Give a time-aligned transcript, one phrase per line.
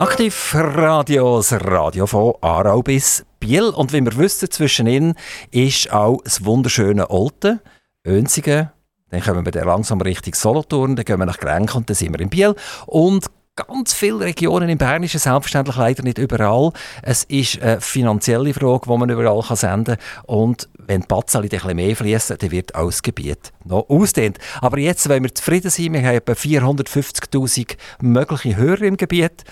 [0.00, 3.64] Aktiv Radio, das Radio von Aarau bis Biel.
[3.70, 5.14] Und wie wir wissen, zwischen ihnen
[5.50, 7.58] ist auch das wunderschöne Olten,
[8.06, 8.70] Önsigen.
[9.10, 12.20] Dann kommen wir langsam Richtung Solothurn, dann gehen wir nach Grenk und dann sind wir
[12.20, 12.54] in Biel.
[12.86, 13.26] Und
[13.56, 16.70] ganz viele Regionen im Bernischen, selbstverständlich leider nicht überall.
[17.02, 20.26] Es ist eine finanzielle Frage, die man überall senden kann.
[20.26, 24.38] Und wenn die Batzali ein bisschen mehr fließen, dann wird auch das Gebiet noch ausdehnt.
[24.60, 25.92] Aber jetzt wollen wir zufrieden sein.
[25.92, 29.42] Wir haben etwa 450'000 mögliche Hörer im Gebiet.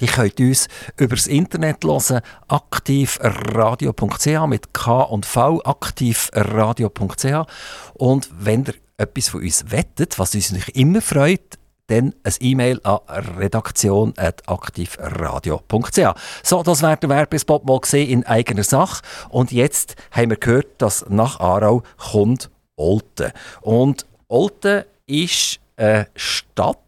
[0.00, 7.46] Die könnt uns über das Internet hören, aktivradio.ch mit K und V, aktivradio.ch.
[7.94, 12.80] Und wenn ihr etwas von uns wettet, was uns natürlich immer freut, dann ein E-Mail
[12.84, 15.98] an redaktion.aktivradio.ch.
[16.42, 19.02] So, das wäre der Werbespot mal gesehen in eigener Sache.
[19.28, 21.82] Und jetzt haben wir gehört, dass nach Aarau
[22.12, 23.32] kommt Olten.
[23.60, 26.78] Und Olten ist eine Stadt,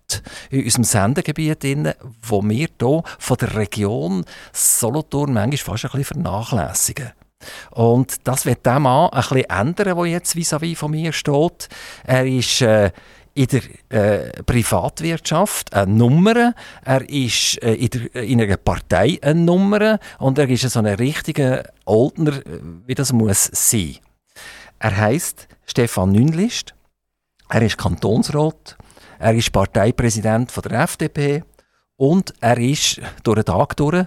[0.50, 1.64] in unserem Sendegebiet,
[2.22, 7.12] wo wir hier von der Region Solothurn manchmal fast ein bisschen vernachlässigen.
[7.70, 11.68] Und das wird der Mann ein bisschen ändern, der jetzt vis-à-vis -vis von mir steht.
[12.04, 12.92] Er ist äh,
[13.34, 16.54] in der äh, Privatwirtschaft eine Nummer,
[16.84, 20.86] er ist äh, in, der, in, einer Partei eine Nummer und er ist so ein
[20.86, 23.96] richtiger Oldner, äh, wie das muss sein.
[24.78, 26.74] Er heißt Stefan Nünlist,
[27.48, 28.76] er ist Kantonsrat,
[29.22, 31.44] er ist Parteipräsident von der FDP
[31.96, 34.06] und er ist durch den Tag durch,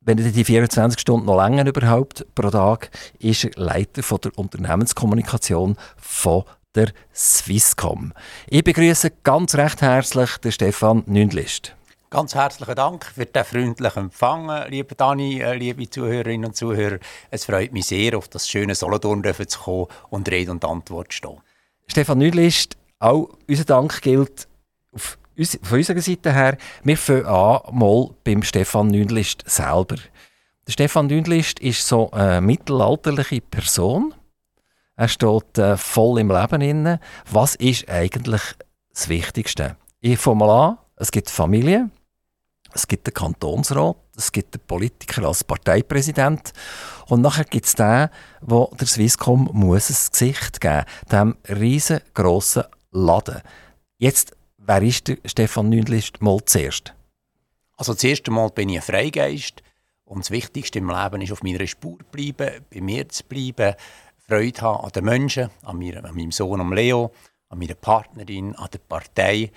[0.00, 4.38] wenn er die 24 Stunden noch länger überhaupt pro Tag, ist er Leiter von der
[4.38, 6.44] Unternehmenskommunikation von
[6.74, 8.12] der Swisscom.
[8.46, 11.74] Ich begrüße ganz recht herzlich den Stefan Nündlist.
[12.10, 16.98] Ganz herzlichen Dank für den freundlichen Empfang, liebe Dani, äh, liebe Zuhörerinnen und Zuhörer.
[17.28, 21.16] Es freut mich sehr, auf das schöne Solothurn zu kommen und Rede und Antwort zu
[21.16, 21.40] stehen.
[21.88, 24.48] Stefan Nündlist, auch unser Dank gilt
[24.92, 25.18] auf
[25.62, 29.96] von unserer Seite her, wir fangen an mal beim Stefan Nündlist selber.
[30.66, 34.14] Der Stefan Nündlist ist so eine mittelalterliche Person.
[34.96, 37.00] Er steht äh, voll im Leben inne.
[37.30, 38.42] Was ist eigentlich
[38.92, 39.76] das Wichtigste?
[40.00, 40.78] Ich fange mal an.
[40.96, 41.90] Es gibt Familie,
[42.72, 46.52] es gibt den Kantonsrat, es gibt den Politiker als Parteipräsident
[47.08, 48.08] und nachher gibt es den,
[48.40, 52.62] wo der Swisscom muss ein Gesicht geben, dem riesengroßen
[52.94, 53.42] Laden.
[53.98, 54.34] Jetzt
[54.66, 56.94] Wer ist der Stefan Nündlist mal zuerst?
[57.76, 59.62] Also das erste Mal bin ich ein Freigeist
[60.04, 63.74] und das Wichtigste im Leben ist, auf meiner Spur zu bleiben, bei mir zu bleiben,
[64.26, 67.12] Freude haben an den Menschen, an, mir, an meinem Sohn an Leo,
[67.50, 69.50] an meiner Partnerin, an der Partei,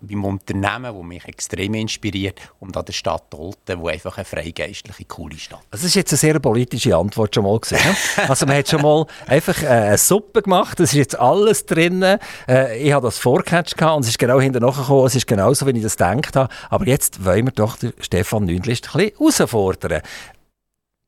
[0.00, 5.04] beim Unternehmen, das mich extrem inspiriert, und an der Stadt Olten, wo einfach eine freigeistliche,
[5.04, 7.80] coole Stadt Das ist jetzt eine sehr politische Antwort schon mal gesehen.
[8.28, 12.02] also man hat schon mal einfach äh, eine Suppe gemacht, es ist jetzt alles drin.
[12.02, 15.76] Äh, ich habe das vorgecatcht und es ist genau hinterher gekommen, es ist genauso, wie
[15.76, 16.52] ich das gedacht habe.
[16.68, 20.02] Aber jetzt wollen wir doch Stefan Nündlist ein bisschen herausfordern.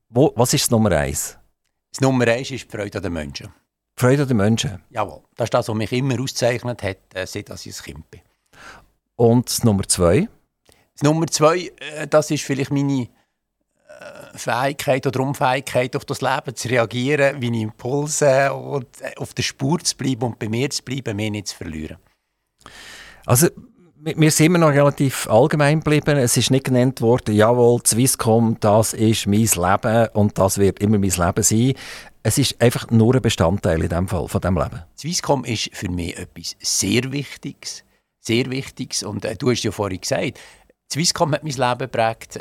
[0.09, 1.39] Wo, was ist das Nummer eins?
[1.93, 3.49] Das Nummer eins ist die Freude an den Menschen.
[3.97, 4.83] Freude an den Menschen?
[4.91, 5.23] Jawohl.
[5.37, 8.21] Das ist das, was mich immer auszeichnet hat, äh, seit ich ein Kind bin.
[9.17, 10.29] Und das Nummer zwei?
[10.95, 13.09] Das Nummer zwei, äh, das ist vielleicht meine äh,
[14.35, 19.81] Fähigkeit oder Unfähigkeit, auf das Leben zu reagieren, meine Impulse und äh, auf der Spur
[19.81, 21.97] zu bleiben und bei mir zu bleiben, mich nicht zu verlieren.
[23.27, 23.49] Also,
[24.05, 26.17] wir sind immer noch relativ allgemein geblieben.
[26.17, 30.99] Es ist nicht genannt worden, jawohl, Swisscom, das ist mein Leben und das wird immer
[30.99, 31.75] mein Leben sein.
[32.25, 34.83] Es ist einfach nur ein Bestandteil in dem Fall von dem Leben.
[34.99, 37.85] Swisscom ist für mich etwas sehr Wichtiges
[38.23, 39.03] sehr Wichtiges.
[39.03, 40.41] Und äh, du hast ja vorhin gesagt,
[40.91, 42.41] Swisscom hat mein Leben geprägt, äh,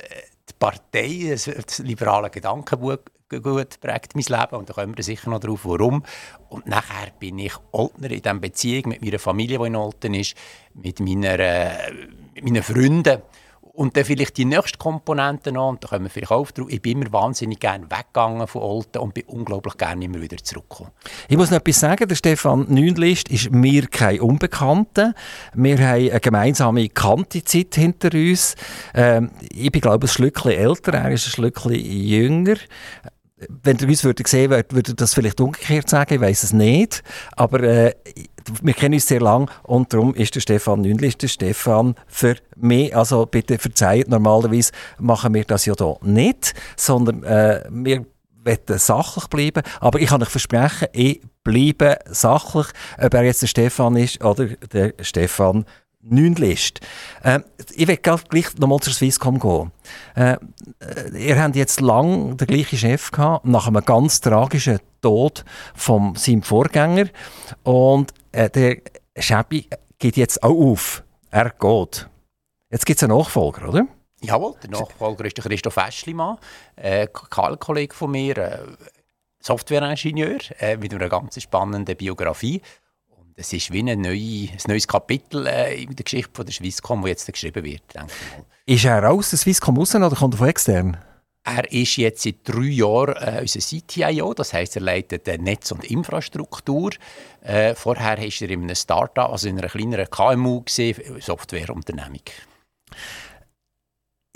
[0.49, 3.01] die Partei, das, das liberale Gedankengut
[3.39, 6.03] prägt mein Leben und da kommen wir sicher noch drauf, warum.
[6.49, 10.35] Und nachher bin ich Oltner in dieser Beziehung mit meiner Familie, die in Olten ist,
[10.73, 11.93] mit, meiner, äh,
[12.35, 13.21] mit meinen Freunden
[13.81, 16.67] und dann vielleicht die nächste Komponente noch, und da kommen wir vielleicht auch drauf.
[16.69, 20.91] Ich bin immer wahnsinnig gerne weggegangen von Olten und bin unglaublich gerne immer wieder zurückgekommen.
[21.27, 25.15] Ich muss noch etwas sagen, der Stefan Nünlist ist mir kein Unbekannter.
[25.55, 28.55] Wir haben eine gemeinsame Kantizeit hinter uns.
[28.93, 32.57] Ähm, ich bin, glaube ich, ein Schlückchen älter, er ist ein Schlückchen jünger
[33.63, 37.03] wenn ihr uns würdet sehen würdet, würde das vielleicht umgekehrt sagen, ich weiß es nicht.
[37.35, 37.93] Aber äh,
[38.61, 42.95] wir kennen uns sehr lang und darum ist der Stefan Nünli der Stefan für mich.
[42.95, 48.05] Also bitte verzeiht, normalerweise machen wir das ja hier nicht, sondern äh, wir
[48.43, 49.63] wollen sachlich bleiben.
[49.79, 52.67] Aber ich kann euch versprechen, ich bleibe sachlich,
[52.99, 55.65] ob er jetzt der Stefan ist oder der Stefan
[56.03, 56.79] Nünlist.
[57.23, 57.39] Äh,
[57.73, 59.71] ich will gleich nochmal zur Swisscom gehen.
[60.15, 60.37] Äh,
[61.17, 65.45] ihr habt jetzt lang den gleichen Chef gehabt, nach einem ganz tragischen Tod
[65.75, 67.07] von seinem Vorgänger.
[67.63, 68.77] Und äh, der
[69.17, 69.67] Schäbi
[69.99, 71.03] geht jetzt auch auf.
[71.29, 72.09] Er geht.
[72.69, 73.87] Jetzt gibt es einen Nachfolger, oder?
[74.21, 76.37] Jawohl, der Nachfolger ist der Christoph Eschlimann,
[76.75, 78.59] äh, KL-Kollege von mir, äh,
[79.41, 82.61] Softwareingenieur äh, mit einer ganz spannenden Biografie.
[83.35, 87.01] Es ist wie ein, neue, ein neues Kapitel äh, in der Geschichte von der Swisscom,
[87.01, 88.45] das jetzt geschrieben wird, denke ich mal.
[88.65, 90.97] Ist er raus, der Swisscom raus, oder kommt er von extern?
[91.43, 95.71] Er ist jetzt seit drei Jahren äh, unser CTIO, das heißt, er leitet äh, Netz
[95.71, 96.91] und Infrastruktur.
[97.41, 102.21] Äh, vorher war er in einem Startup, also in einer kleineren KMU, gewesen, Softwareunternehmung.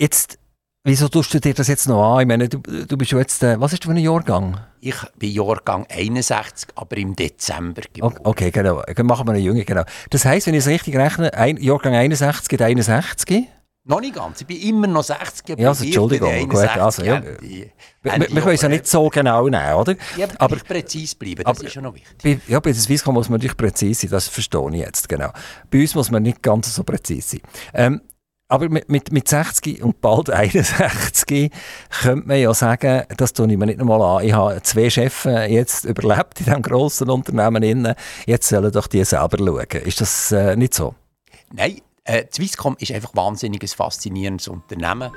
[0.00, 0.38] Jetzt,
[0.86, 2.20] wieso tust du dir das jetzt noch an?
[2.22, 4.58] Ich meine, du, du bist jetzt, äh, was ist du für ein Jahrgang?
[4.80, 8.20] Ich bin Jahrgang 61, aber im Dezember geboren.
[8.22, 8.82] Okay, genau.
[8.82, 9.82] Dann machen wir einen Jünger, genau.
[10.10, 13.48] Das heisst, wenn ich es richtig rechne, ein, Jahrgang 61 geht 61?
[13.88, 14.40] Noch nicht ganz.
[14.40, 16.48] Ich bin immer noch 60 Ja, also, Entschuldigung.
[16.48, 17.22] Gut, also, ja.
[17.22, 17.70] Wir,
[18.02, 19.94] wir können es ja nicht so genau nehmen, oder?
[20.16, 22.16] Ja, aber, aber präzise bleiben, das aber, ist ja noch wichtig.
[22.22, 25.30] Bei, ja, bei der Swisscom muss man natürlich präzise sein, das verstehe ich jetzt, genau.
[25.70, 27.40] Bei uns muss man nicht ganz so präzise sein.
[27.74, 28.00] Ähm,
[28.48, 31.50] aber mit, mit, mit 60 und bald 61
[32.02, 34.24] könnte man ja sagen, das tue ich mir nicht einmal an.
[34.24, 37.94] Ich habe zwei Chefs jetzt überlebt in diesem grossen Unternehmen.
[38.26, 39.82] Jetzt sollen doch die selber schauen.
[39.84, 40.94] Ist das äh, nicht so?
[41.52, 45.10] Nein, äh, Swisscom ist einfach ein faszinierendes Unternehmen.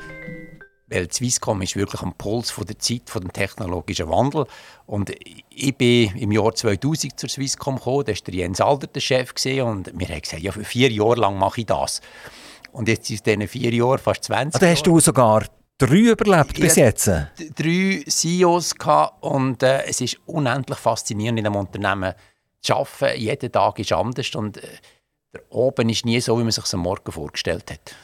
[0.87, 4.47] Weil Swisscom ist wirklich am Puls von der Zeit, von dem technologischen Wandel.
[4.87, 5.11] Und
[5.51, 9.33] ich bin im Jahr 2000 zur Swisscom gekommen, da war der Jens Alder der Chef
[9.61, 12.01] und wir haben gesagt, ja, für vier Jahre lang mache ich das.
[12.71, 15.45] Und jetzt ist diesen vier Jahren fast 20 ah, Da hast du sogar
[15.77, 17.07] drei überlebt bis jetzt?
[17.07, 22.13] Drei CEOs gehabt und äh, es ist unendlich faszinierend, in einem Unternehmen
[22.61, 23.19] zu arbeiten.
[23.19, 24.67] Jeder Tag ist anders und äh,
[25.33, 27.95] der Oben ist nie so, wie man sich am Morgen vorgestellt hat.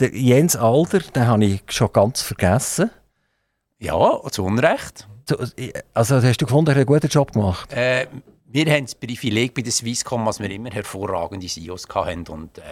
[0.00, 2.90] Der Jens Alder, den habe ich schon ganz vergessen.
[3.78, 5.06] Ja, zu Unrecht.
[5.92, 7.72] Also hast du gefunden, er hat einen guten Job gemacht?
[7.72, 8.06] Äh,
[8.46, 12.62] wir haben das Privileg bei der Swisscom, dass wir immer hervorragende CEOs hatten und äh,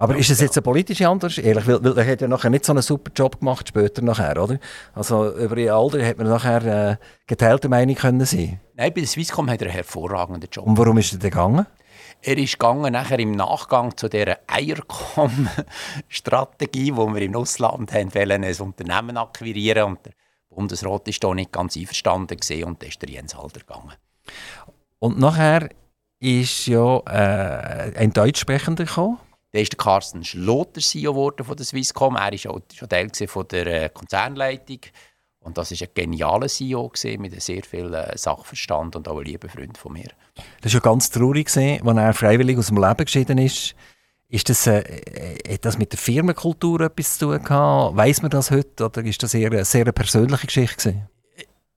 [0.00, 1.36] aber ist es jetzt eine politische Antwort?
[1.36, 4.42] Ehrlich, weil, weil er hat ja nachher nicht so einen super Job gemacht, später nachher,
[4.42, 4.58] oder?
[4.94, 8.58] Also über ihr Alter hat man nachher äh, geteilte Meinung können sein.
[8.76, 10.66] Nein, bei der Swisscom hat er einen hervorragenden Job.
[10.66, 11.66] Und warum ist er denn gegangen?
[12.22, 18.42] Er ist gegangen nachher im Nachgang zu dieser Eiercom-Strategie, wo wir im Ausland haben wollen,
[18.42, 20.12] ein Unternehmen akquirieren und der
[20.48, 23.92] Bundesrat ist da nicht ganz einverstanden gesehen und da ist der Jens Halder gegangen.
[24.98, 25.68] Und nachher
[26.20, 29.18] ist ja äh, ein Deutschsprechender gekommen.
[29.52, 32.16] Dann ist der Carsten Schlotter CEO geworden von der Swisscom.
[32.16, 34.80] Er war schon Teil von der äh, Konzernleitung.
[35.40, 39.48] Und das war ein genialer CEO mit sehr viel äh, Sachverstand und auch ein lieber
[39.48, 40.10] Freund von mir.
[40.60, 43.74] Das war ja ganz traurig, als er freiwillig aus dem Leben geschieden ist.
[44.28, 47.96] Ist das, äh, äh, hat das mit der Firmenkultur etwas zu tun gehabt?
[47.96, 50.76] Weiss man das heute oder ist das eher eine sehr persönliche Geschichte?
[50.92, 51.09] Gewesen?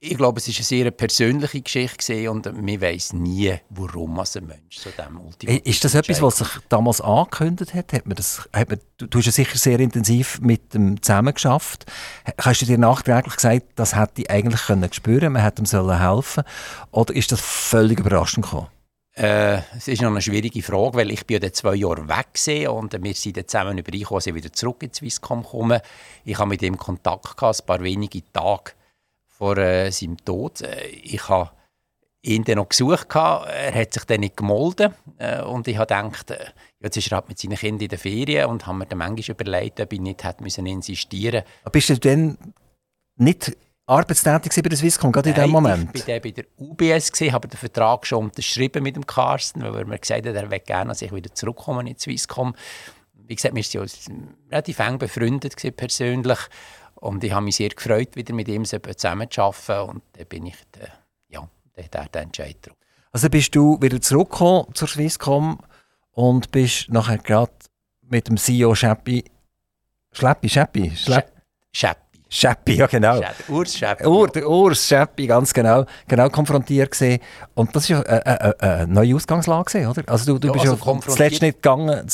[0.05, 4.77] Ich glaube, es war eine sehr persönliche Geschichte und man weiß nie, warum ein Mensch
[4.77, 7.93] zu dem Ultimatum Ist das etwas, was sich damals angekündigt hat?
[7.93, 11.33] hat, man das, hat man, du, du hast ja sicher sehr intensiv mit dem zusammen
[11.33, 11.85] geschafft.
[12.37, 15.97] Hast du dir nachträglich gesagt, das hätte ich eigentlich können spüren, man hätte ihm sollen
[15.97, 16.43] helfen
[16.91, 18.67] Oder ist das völlig überraschend gekommen?
[19.15, 23.01] Äh, es ist noch eine schwierige Frage, weil ich bin ja zwei Jahre weg und
[23.01, 25.81] wir sind dann zusammen übereingekommen, dass ich wieder zurück in Swisscom komme.
[26.25, 28.73] Ich habe mit ihm Kontakt gehabt, ein paar wenige Tage
[29.43, 30.61] vor äh, seinem Tod.
[30.61, 31.51] Äh, ich habe
[32.21, 36.31] ihn dann noch gesucht, er hat sich dann nicht gemolden äh, und ich habe gedacht,
[36.31, 36.45] äh,
[36.79, 39.35] jetzt ist er halt mit seinen Kindern in der Ferien und habe mir dann manchmal
[39.37, 41.71] überlegt, ob ich nicht hätte müssen insistieren musste.
[41.71, 42.37] Bist du denn
[43.17, 45.89] nicht arbeitstätig bei der Swisscom, gerade in diesem Moment?
[45.93, 49.75] ich war bei der UBS, gewesen, habe den Vertrag schon unterschrieben mit dem Carsten, weil
[49.75, 52.55] er mir gesagt hat, er möchte gerne, dass ich wieder zurückkomme in die Swisscom.
[53.25, 56.39] Wie gesagt, wir waren ja relativ eng befreundet persönlich
[57.03, 59.89] und ich habe mich sehr gefreut, wieder mit ihm zusammen zu arbeiten.
[59.89, 60.87] Und dann bin ich der,
[61.27, 62.57] ja, der, der, der Entscheid
[63.11, 65.59] Also bist du wieder zurückgekommen zur Swisscom
[66.11, 67.51] und bist nachher gerade
[68.03, 69.25] mit dem CEO Scheppi,
[70.13, 71.31] Schleppi, Scheppi, Schleppi,
[71.73, 71.99] Scheppi.
[72.29, 73.19] Scheppi, ja genau.
[73.49, 74.07] Urs Scheppi.
[74.07, 77.19] Ur, der Urs Scheppi, ganz genau, genau konfrontiert gesehen.
[77.53, 80.03] Und das war ja eine, eine, eine, neue Ausgangslage, gewesen, oder?
[80.07, 82.07] Also du, du ja, bist also ja zuletzt nicht gegangen,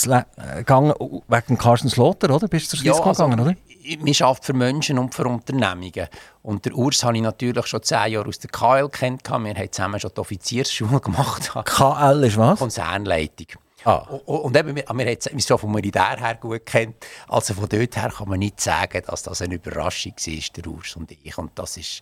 [0.57, 2.49] gegangen wegen Carsten Slotter, oder?
[2.49, 3.55] Bist du zur Swisscom ja, also, gegangen, oder?
[3.81, 6.07] Wir arbeiten für Menschen und für Unternehmungen.
[6.41, 9.29] Und der Urs habe ich natürlich schon zehn Jahre aus der KL kennt.
[9.29, 11.51] Wir haben zusammen schon die Offiziersschule gemacht.
[11.65, 12.59] KL ist was?
[12.59, 13.47] Konzernleitung.
[13.85, 13.99] Ah.
[14.25, 16.95] Und eben, wir, wir haben es schon vom Militär her gut kennt.
[17.27, 20.95] Also von dort her kann man nicht sagen, dass das eine Überraschung war, der Urs
[20.95, 21.37] und ich.
[21.37, 22.01] Und das ist...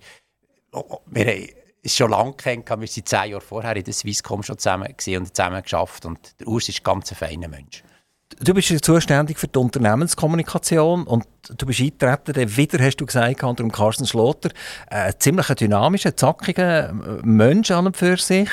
[1.05, 1.47] Wir haben
[1.83, 5.35] es schon lange kennt, wir sind zehn Jahre vorher in der Swisscom schon zusammen und
[5.35, 6.05] zusammen geschafft.
[6.05, 7.83] Und der Urs ist ein ganz feiner Mensch.
[8.39, 11.25] Du bist ja zuständig für die Unternehmenskommunikation und
[11.57, 14.49] du bist eingetreten, dann wieder, hast du gesagt, unter dem Carsten Schlotter,
[14.89, 16.93] ein ziemlich dynamischer, zackiger
[17.23, 18.49] Mensch an und für sich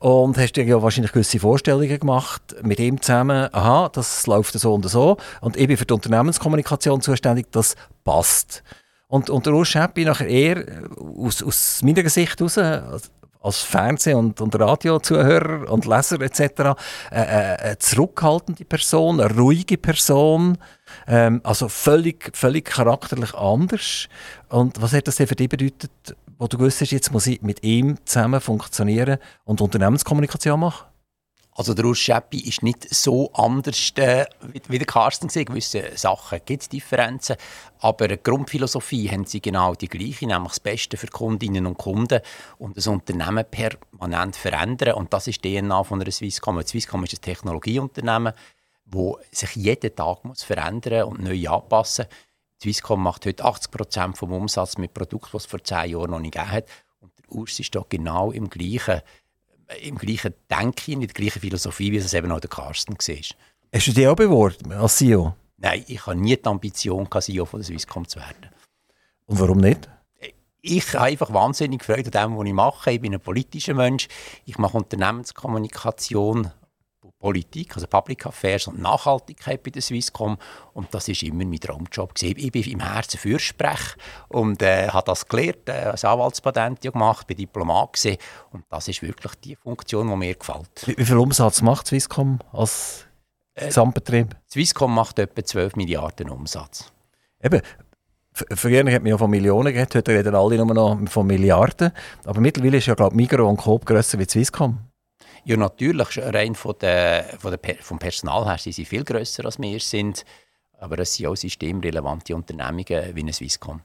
[0.00, 4.74] und hast dir ja wahrscheinlich gewisse Vorstellungen gemacht mit ihm zusammen, aha, das läuft so
[4.74, 8.62] und so und ich bin für die Unternehmenskommunikation zuständig, das passt.
[9.06, 10.64] Und, und der Urs Schäppi nachher eher
[11.16, 12.58] aus, aus meiner Sicht heraus,
[13.42, 16.40] als Fernseh- und, und Radiozuhörer und Leser etc.
[16.40, 16.74] Äh,
[17.10, 20.58] äh, eine zurückhaltende Person, eine ruhige Person,
[21.06, 24.08] ähm, also völlig, völlig charakterlich anders.
[24.48, 25.90] Und was hat das denn für dich bedeutet,
[26.38, 30.91] wo du gewusst hast, jetzt muss ich mit ihm zusammen funktionieren und Unternehmenskommunikation machen?
[31.54, 34.24] Also der Urs Schäppi ist nicht so anders äh,
[34.68, 35.44] wie der Carsten gesehen.
[35.44, 37.36] Gewisse Sachen gibt es Differenzen,
[37.80, 42.20] aber die Grundphilosophie haben sie genau die gleiche, nämlich das Beste für Kundinnen und Kunden
[42.56, 44.94] und das Unternehmen permanent verändern.
[44.94, 46.62] Und das ist die DNA von einer Swisscom.
[46.62, 48.32] Swisscom ist ein Technologieunternehmen,
[48.86, 52.06] das sich jeden Tag muss verändern und neu anpassen.
[52.62, 56.20] Swisscom macht heute 80 Prozent vom Umsatz mit Produkten, die es vor zehn Jahren noch
[56.20, 56.64] nicht gegeben hat.
[57.00, 59.02] Und der Urs ist da genau im gleichen
[59.80, 63.16] im gleichen Denken, in der gleichen Philosophie, wie es eben auch der Carsten war.
[63.74, 65.34] Hast du dich auch beworben als CEO?
[65.56, 68.48] Nein, ich habe nie die Ambition, CEO von der Swisscom zu werden.
[69.26, 69.88] Und warum nicht?
[70.60, 72.92] Ich habe einfach wahnsinnig Freude an dem, was ich mache.
[72.92, 74.08] Ich bin ein politischer Mensch.
[74.44, 76.50] Ich mache Unternehmenskommunikation
[77.22, 80.36] Politik, also Public Affairs und Nachhaltigkeit bei der Swisscom.
[80.74, 82.14] Und das ist immer mein Traumjob.
[82.14, 82.34] Gewesen.
[82.36, 83.94] Ich bin im Herzen Fürsprech
[84.28, 88.18] und äh, habe das gelernt, äh, als Anwaltspatent gemacht, bin Diplomat gewesen.
[88.50, 90.84] Und das ist wirklich die Funktion, die mir gefällt.
[90.84, 93.06] Wie, wie viel Umsatz macht Swisscom als
[93.54, 94.36] äh, Gesamtbetrieb?
[94.50, 96.92] Swisscom macht etwa 12 Milliarden Umsatz.
[97.40, 97.62] Eben,
[98.34, 101.92] Früher hat man ja von Millionen geredet, heute reden alle nur noch von Milliarden.
[102.24, 104.78] Aber mittlerweile ist ja, glaube ich, Migros und Coop grösser wie Swisscom.
[105.44, 106.18] Ja, natürlich.
[106.18, 110.24] Rein von der, von der, vom Personal her sind sie viel grösser als wir sind.
[110.78, 113.82] Aber es sind auch systemrelevante Unternehmungen wie eine Swisscom.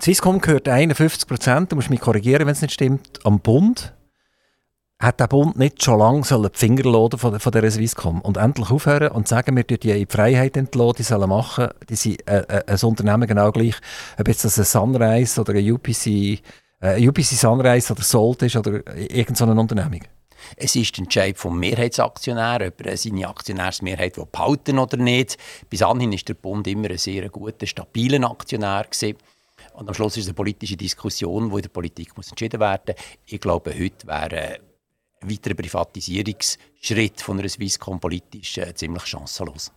[0.00, 3.94] Swisscom gehört 51 Prozent, du musst mich korrigieren, wenn es nicht stimmt, am Bund.
[4.98, 8.70] Hat der Bund nicht schon lange die Finger laden von, von dieser Swisscom und endlich
[8.70, 12.42] aufhören und sagen, wir die in die Freiheit entlassen, die sollen machen, die sind äh,
[12.42, 13.74] äh, ein Unternehmen genau gleich,
[14.18, 16.40] ob jetzt das ein Sunrise oder ein UPC,
[16.80, 20.02] äh, UPC Sunrise oder Salt ist oder irgendeine Unternehmung?
[20.56, 25.38] Es ist der Entscheid vom Mehrheitsaktionär, ob er seine Aktionärsmehrheit behalten oder nicht.
[25.68, 28.84] Bis anhin war der Bund immer ein sehr guter, stabiler Aktionär.
[28.84, 29.16] Gewesen.
[29.74, 32.94] Und am Schluss ist es eine politische Diskussion, die in der Politik muss entschieden werden
[32.96, 33.04] muss.
[33.26, 34.58] Ich glaube, heute wäre
[35.20, 39.72] ein weiterer Privatisierungsschritt von einer Swisscom politisch äh, ziemlich chancenlos.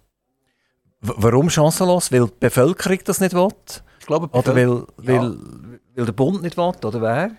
[1.02, 2.12] W warum chancenlos?
[2.12, 3.50] Weil die Bevölkerung das nicht will?
[4.00, 5.36] Ich glaube, oder weil, weil, ja.
[5.96, 7.32] weil der Bund nicht will, oder wer?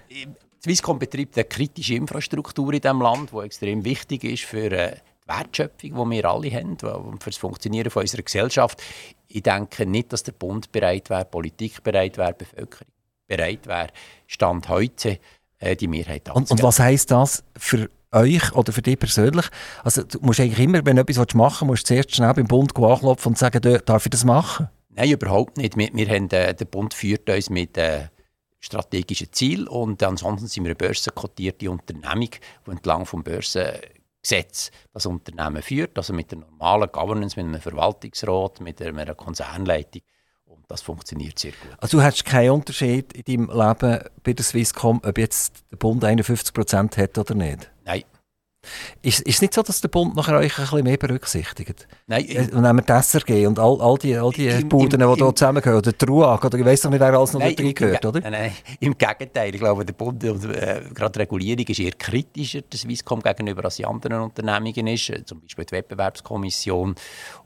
[0.67, 5.29] Swisscom betreibt eine kritische Infrastruktur in diesem Land, die extrem wichtig ist für äh, die
[5.29, 8.83] Wertschöpfung, die wir alle haben und für das Funktionieren von unserer Gesellschaft.
[9.29, 12.89] Ich denke nicht, dass der Bund bereit wäre, Politik bereit wäre, Bevölkerung
[13.29, 13.89] bereit wäre,
[14.27, 15.21] Stand heute
[15.61, 19.47] äh, die Mehrheit und, und was heisst das für euch oder für dich persönlich?
[19.85, 22.49] Also du musst eigentlich immer, wenn du etwas machen willst, musst du zuerst schnell beim
[22.49, 24.69] Bund anklopfen und sagen, darf ich das machen?
[24.91, 25.77] Nein, überhaupt nicht.
[25.77, 28.09] Wir, wir haben, äh, der Bund führt uns mit äh,
[28.67, 32.31] strategische Ziel und ansonsten sind wir eine börsenkotierte Unternehmung,
[32.67, 38.61] die entlang vom Börsengesetz das Unternehmen führt, also mit der normalen Governance, mit einem Verwaltungsrat,
[38.61, 40.03] mit einer Konzernleitung
[40.47, 41.79] und das funktioniert sehr gut.
[41.79, 46.05] Also du hast keinen Unterschied in deinem Leben bei der Swisscom, ob jetzt der Bund
[46.05, 47.71] 51 Prozent hat oder nicht?
[47.85, 48.03] Nein.
[49.03, 51.87] Ist, ist es nicht so, dass der Bund nachher euch ein bisschen mehr berücksichtigt?
[52.07, 52.29] Nein.
[52.29, 55.07] Äh, und nehmen wir die SRG und all, all die, all die im, Buden, die
[55.07, 57.75] hier zusammengehören, oder die RUAG, oder ich weiss noch nicht, wer alles noch nein, drin
[57.75, 58.21] gehört, oder?
[58.21, 59.55] Nein, nein, im Gegenteil.
[59.55, 63.77] Ich glaube, der Bund, äh, gerade die Regulierung ist eher kritischer der Swisscom gegenüber als
[63.77, 66.95] die anderen Unternehmungen ist, äh, zum Beispiel die Wettbewerbskommission.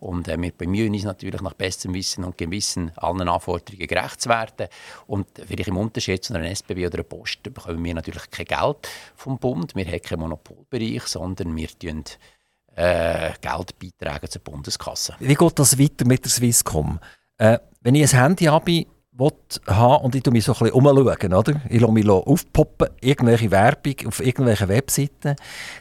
[0.00, 4.29] Und äh, wir bemühen uns natürlich nach bestem Wissen und Gewissen allen Anforderungen gerecht zu
[4.29, 4.69] werden.
[5.07, 8.89] Und vielleicht im Unterschied zu einer SBB oder einer Post bekommen wir natürlich kein Geld
[9.17, 9.75] vom Bund.
[9.75, 12.05] Wir haben keinen Monopolbereich, sondern wir tun
[12.75, 15.14] äh, Geld beitragen zur Bundeskasse.
[15.19, 17.00] Wie geht das weiter mit der Swisscom?
[17.38, 18.87] Äh, wenn ich ein Handy habe,
[19.67, 21.61] haben und ich mich so ein bisschen umschauen, oder?
[21.69, 25.37] Ich lasse mich aufpoppen, irgendwelche Werbung auf irgendwelchen Webseiten.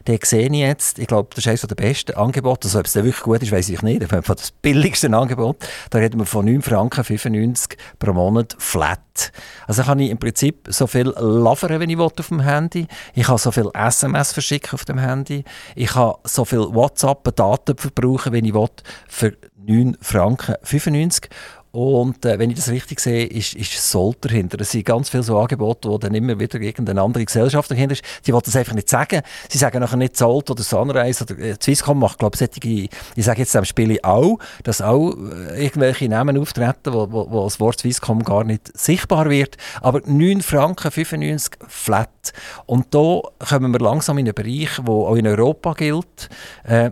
[0.05, 2.67] Dann sehe ich jetzt, ich glaube, das ist eines der besten Angebote.
[2.67, 4.01] Also, ob es wirklich gut ist, weiß ich nicht.
[4.01, 5.57] Das ist das billigste Angebot.
[5.89, 9.31] Da reden wir von 9 Franken 95 pro Monat flat.
[9.67, 12.87] Also kann ich im Prinzip so viel lavern, wenn ich will, auf dem Handy.
[13.13, 15.43] Ich kann so viel SMS verschicken auf dem Handy.
[15.75, 18.69] Ich kann so viel WhatsApp-Daten verbrauchen, wenn ich will,
[19.07, 21.29] für 9 Franken 95.
[21.71, 24.59] Und äh, wenn ich das richtig sehe, ist, ist Sold dahinter.
[24.59, 28.03] Es sind ganz viele so Angebote, wo dann immer wieder irgendeine andere Gesellschaft dahinter ist.
[28.23, 29.21] Sie wollen das einfach nicht sagen.
[29.49, 33.25] Sie sagen nachher nicht Sold oder Sunrise oder äh, Swisscom macht, glaube ich, solche, ich
[33.25, 37.59] sage jetzt am Spiel auch, dass auch äh, irgendwelche Namen auftreten, wo, wo, wo das
[37.59, 39.57] Wort Swisscom gar nicht sichtbar wird.
[39.81, 42.33] Aber 9 Franken 95 flat.
[42.65, 46.29] Und da kommen wir langsam in einen Bereich, der auch in Europa gilt.
[46.63, 46.91] Äh,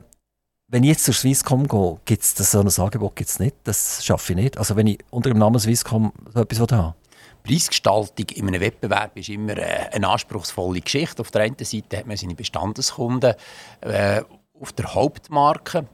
[0.69, 3.55] wenn ich jetzt zur Swisscom gehe, gibt es so ein Angebot gibt's nicht.
[3.63, 4.57] Das schaffe ich nicht.
[4.57, 6.95] Also wenn ich unter dem Namen Swisscom so etwas habe.
[7.43, 11.21] Preisgestaltung in einem Wettbewerb ist immer äh, eine anspruchsvolle Geschichte.
[11.21, 13.35] Auf der einen Seite hat man seine Bestandeskunden
[13.81, 14.21] äh,
[14.59, 15.87] auf der Hauptmarke.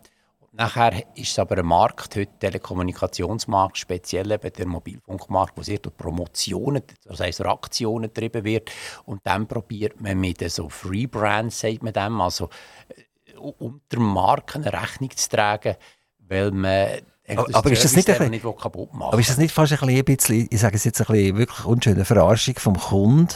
[0.55, 5.97] Nachher ist es aber ein Markt, heute Telekommunikationsmarkt, speziell eben der Mobilfunkmarkt, wo sehr durch
[5.97, 8.71] Promotionen, das heisst Aktionen getrieben wird.
[9.05, 12.49] Und dann probiert man mit so Free Brands, sagt man dem, also
[13.43, 15.75] unter Marken Rechnung zu tragen,
[16.19, 16.87] weil man
[17.27, 19.13] aber, aber ist das nicht, ein nicht kaputt machen.
[19.13, 22.03] Aber ist das nicht fast ein bisschen, ich sage es jetzt ein bisschen wirklich unschöne
[22.03, 23.29] Verarschung vom Kunden,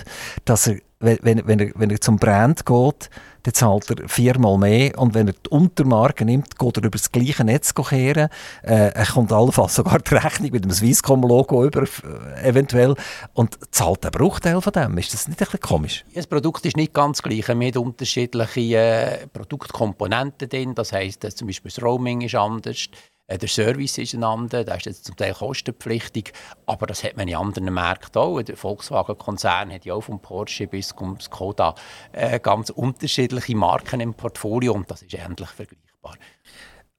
[0.44, 3.10] dass er, wenn, wenn, er, wenn er zum Brand geht,
[3.48, 7.14] dann zahlt er viermal mehr und wenn er die Untermarke nimmt, geht er über das
[7.14, 8.28] gleiche Netz kehren.
[8.62, 12.96] Äh, er kommt allenfalls sogar die Rechnung mit dem Swisscom-Logo über, äh, eventuell,
[13.34, 14.98] und zahlt einen Bruchteil von dem.
[14.98, 16.04] Ist das nicht ein bisschen komisch?
[16.14, 17.48] Das Produkt ist nicht ganz gleich.
[17.48, 20.76] Wir haben unterschiedliche äh, Produktkomponenten drin.
[20.76, 22.90] Das heisst, dass zum Beispiel das Roaming ist anders
[23.30, 26.32] der Service ist ein anderer, der ist jetzt zum Teil kostenpflichtig,
[26.66, 28.42] aber das hat man in anderen Märkten auch.
[28.42, 31.76] Der Volkswagen-Konzern hat ja auch vom Porsche bis zum Skoda
[32.14, 36.16] äh, ganz unterschiedliche Marken im Portfolio und das ist ähnlich vergleichbar.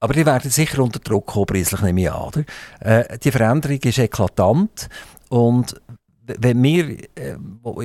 [0.01, 2.45] Aber die werden sicher unter Druck kommen, preislich nehme ich an.
[2.79, 4.87] Äh, die Veränderung ist eklatant
[5.29, 5.81] und
[6.37, 7.37] wenn wir, äh,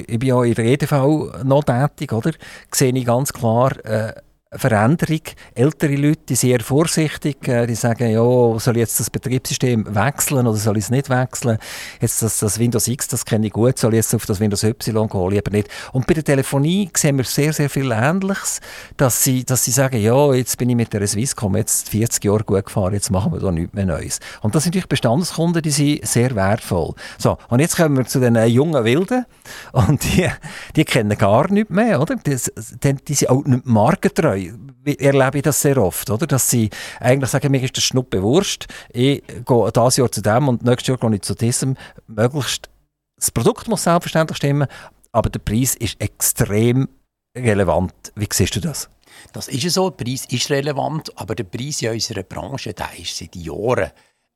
[0.07, 2.33] ich bin ja in der EDV noch tätig, oder,
[2.71, 4.13] sehe ich ganz klar, äh,
[4.57, 5.21] Veränderung.
[5.55, 7.47] Ältere Leute die sind sehr vorsichtig.
[7.49, 11.11] Äh, die sagen, ja, soll ich jetzt das Betriebssystem wechseln oder soll ich es nicht
[11.11, 11.59] wechseln?
[12.01, 14.63] Jetzt das, das Windows X, das kenne ich gut, soll ich jetzt auf das Windows
[14.63, 15.31] Y gehen?
[15.31, 15.69] Lieber nicht.
[15.93, 18.61] Und bei der Telefonie sehen wir sehr, sehr viel Ähnliches,
[18.97, 22.45] dass sie, dass sie sagen, ja, jetzt bin ich mit der Swisscom jetzt 40 Jahre
[22.45, 24.21] gut gefahren, jetzt machen wir da nichts mehr Neues.
[24.43, 26.95] Und das sind natürlich Bestandskunden, die sind sehr wertvoll.
[27.19, 29.25] So, und jetzt kommen wir zu den jungen Wilden
[29.73, 30.29] und die,
[30.77, 32.17] die kennen gar nichts mehr, oder?
[32.17, 32.37] Die,
[32.83, 34.44] die, die sind auch nicht markentreu
[34.85, 36.27] erlebe ich das sehr oft, oder?
[36.27, 36.71] dass sie
[37.01, 40.89] eigentlich sagen, mir ist das Schnuppe Wurst, ich gehe dieses Jahr zu dem und nächstes
[40.89, 41.77] Jahr gehe ich zu diesem.
[42.07, 42.69] Möglichst,
[43.17, 44.69] das Produkt muss selbstverständlich stimmen,
[45.13, 46.89] aber der Preis ist extrem
[47.37, 47.95] relevant.
[48.17, 48.89] Wie siehst du das?
[49.33, 53.17] Das ist so, der Preis ist relevant, aber der Preis in unserer Branche, der ist
[53.17, 53.91] seit Jahren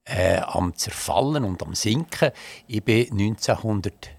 [0.05, 2.31] äh, am zerfallen und am sinken.
[2.67, 4.18] Ich bin 1900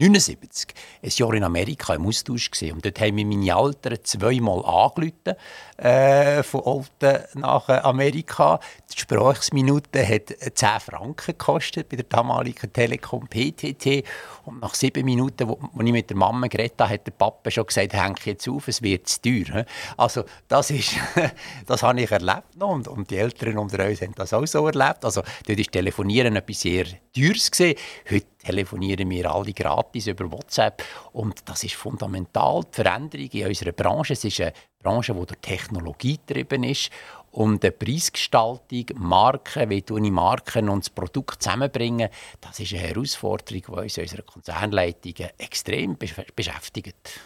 [0.00, 4.64] 1979 ein Jahr in Amerika im Austausch gesehen und dort haben mir meine Eltern zweimal
[4.64, 5.34] angerufen
[5.76, 8.60] äh, von Olten nach Amerika.
[8.92, 14.04] Die Sprachminute hat 10 Franken gekostet bei der damaligen Telekom PTT
[14.48, 17.66] und nach sieben Minuten, wo, ich mit der Mama geredet habe, hat der Papa schon
[17.66, 19.64] gesagt, häng jetzt auf, es wird zu teuer.
[19.96, 20.96] Also das ist,
[21.66, 24.66] das habe ich erlebt noch und, und die Eltern unter uns haben das auch so
[24.66, 25.04] erlebt.
[25.04, 27.76] Also dort ist Telefonieren etwas sehr Teures gesehen.
[28.10, 30.82] Heute telefonieren wir alle gratis über WhatsApp.
[31.12, 34.14] Und das ist fundamental die Veränderung in unserer Branche.
[34.14, 36.90] Es ist eine Branche, die durch Technologie getrieben ist.
[37.30, 42.08] Und die Preisgestaltung, Marken, wie ich Marken und das Produkt zusammenbringen,
[42.40, 45.96] das ist eine Herausforderung, die uns in unserer Konzernleitung extrem
[46.34, 47.20] beschäftigt.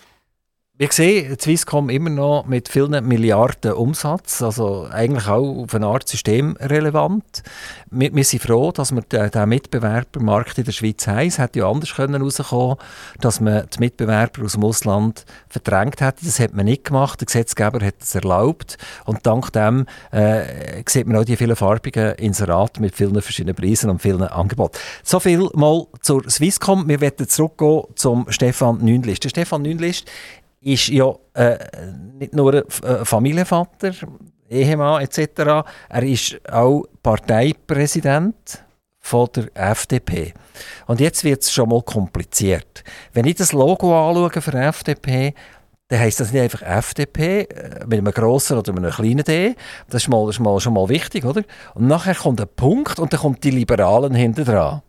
[0.78, 6.08] Wir sehen Swisscom immer noch mit vielen Milliarden Umsatz, also eigentlich auch auf eine Art
[6.08, 7.42] systemrelevant.
[7.90, 11.28] Wir, wir sind froh, dass wir den Mitbewerbermarkt in der Schweiz haben.
[11.28, 12.78] Es hätte ja anders können rauskommen
[13.20, 16.24] dass man die Mitbewerber aus dem Ausland verdrängt hätte.
[16.24, 17.20] Das hat man nicht gemacht.
[17.20, 18.78] Der Gesetzgeber hat es erlaubt.
[19.04, 23.90] Und dank dem äh, sieht man auch die vielen farbigen Inserate mit vielen verschiedenen Preisen
[23.90, 24.78] und vielen Angeboten.
[25.02, 26.88] So viel mal zur Swisscom.
[26.88, 29.22] Wir werden zurückgehen zum Stefan Nünlist.
[29.24, 30.10] Der Stefan Nünlist
[30.62, 31.58] ist ja äh,
[32.18, 33.92] nicht nur äh, Familienvater,
[34.48, 38.64] Ehemann etc., er ist auch Parteipräsident
[38.98, 40.32] von der FDP.
[40.86, 42.84] Und jetzt wird es schon mal kompliziert.
[43.12, 45.34] Wenn ich das Logo anschaue für FDP,
[45.88, 49.56] dann heisst das nicht einfach FDP äh, mit einem grossen oder einem kleinen D.
[49.88, 51.42] Das ist, mal, das ist mal, schon mal wichtig, oder?
[51.74, 54.82] Und nachher kommt ein Punkt und dann kommt die Liberalen hinten dran.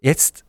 [0.00, 0.44] Jetzt,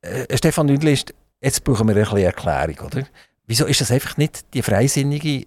[0.00, 3.04] äh, Stefan Nüdlist, jetzt brauchen wir ein bisschen Erklärung, oder?
[3.50, 5.44] Wieso ist das einfach nicht die freisinnige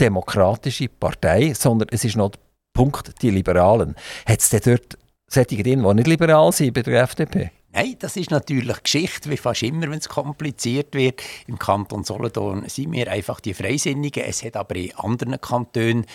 [0.00, 2.40] demokratische Partei, sondern es ist noch der
[2.72, 3.94] Punkt, die Liberalen.
[4.26, 4.98] Hat es dort
[5.28, 7.52] solche drin, die nicht liberal sind bei der FDP?
[7.70, 11.22] Nein, das ist natürlich Geschichte, wie fast immer, wenn es kompliziert wird.
[11.46, 14.24] Im Kanton Solothurn sind wir einfach die Freisinnigen.
[14.24, 16.06] Es hat aber in anderen Kantonen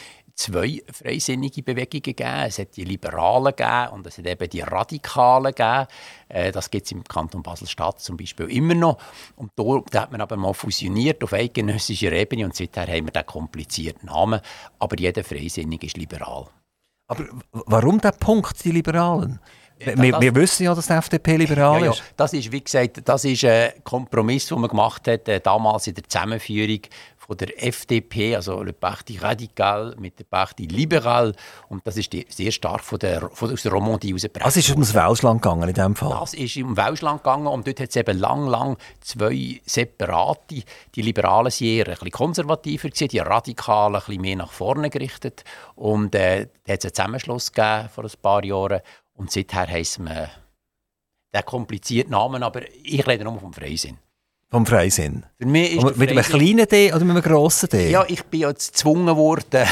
[0.43, 2.43] zwei freisinnige Bewegungen gegeben.
[2.45, 5.88] Es hat die Liberalen gegeben und es hat eben die Radikalen gegeben.
[6.29, 8.97] Äh, das gibt es im Kanton Basel-Stadt zum Beispiel immer noch.
[9.36, 13.25] Und da hat man aber mal fusioniert auf eidgenössischer Ebene und seither haben wir den
[13.25, 14.41] komplizierten Namen.
[14.79, 16.47] Aber jeder Freisinnige ist liberal.
[17.08, 19.39] Aber warum der Punkt, die Liberalen?
[19.79, 21.91] Wir, wir, wissen ja, dass die FDP liberal ja, ja.
[21.91, 22.03] ist.
[22.15, 25.95] Das ist, wie gesagt, das ist ein Kompromiss, den man gemacht hat, äh, damals in
[25.95, 26.79] der Zusammenführung
[27.25, 31.33] von der FDP, also Le Parti Radical mit der Parti Liberal.
[31.69, 34.45] Und das ist die, sehr stark von der, von, aus der Romandie herausgeprägt.
[34.45, 36.17] Also ist ums Welschland gegangen in diesem Fall?
[36.19, 40.63] Das ist um Welschland gegangen und dort hat es eben lang, lang zwei separate.
[40.95, 44.89] Die Liberalen sind eher ein bisschen konservativer, gewesen, die Radikalen ein bisschen mehr nach vorne
[44.89, 45.43] gerichtet.
[45.75, 48.81] Und äh, da hat es einen Zusammenschluss gegeben vor ein paar Jahren.
[49.15, 50.29] Und seither heisst man
[51.33, 53.97] der komplizierte Namen, aber ich rede nur vom Freisinn.
[54.53, 55.25] Vom Freisinn?
[55.39, 57.89] Für mich ist mit einem kleinen D oder mit einem grossen D?
[57.89, 59.65] Ja, ich bin jetzt gezwungen worden,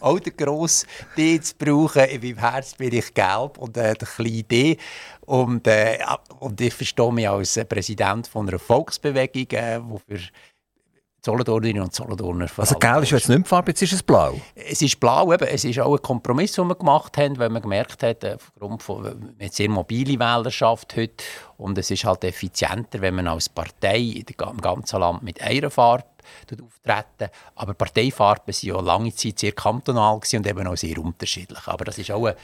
[0.00, 2.04] auch den grossen D zu brauchen.
[2.04, 4.76] In meinem Herz bin ich gelb und äh, der kleine D.
[5.22, 5.98] Und, äh,
[6.38, 10.20] und ich verstehe mich als Präsident von einer Volksbewegung, äh, wo für
[11.24, 12.46] Solothurnerinnen und Solothurner.
[12.56, 14.38] Also gelb ist jetzt nicht Farbe, jetzt ist es blau?
[14.54, 15.48] Es ist blau, eben.
[15.48, 18.82] es ist auch ein Kompromiss, den wir gemacht haben, weil man gemerkt hat, äh, aufgrund
[18.82, 21.24] von eine sehr mobile Wählerschaft heute
[21.56, 26.04] und es ist halt effizienter, wenn man als Partei im ganzen Land mit einer Farbe
[26.62, 27.30] auftreten.
[27.54, 31.66] Aber Parteifarben waren ja lange Zeit sehr kantonal und eben auch sehr unterschiedlich.
[31.66, 32.36] Aber das ist auch eine,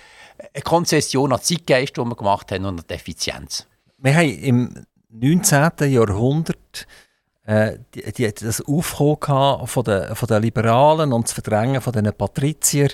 [0.55, 3.66] eine Konzession an Zeitgeist, die wir gemacht haben und an die Effizienz.
[3.99, 5.93] Wir haben im 19.
[5.93, 6.87] Jahrhundert
[7.51, 12.13] äh, die, die, das Aufkommen von den, von den Liberalen und das Verdrängen von den
[12.13, 12.91] Patrizier,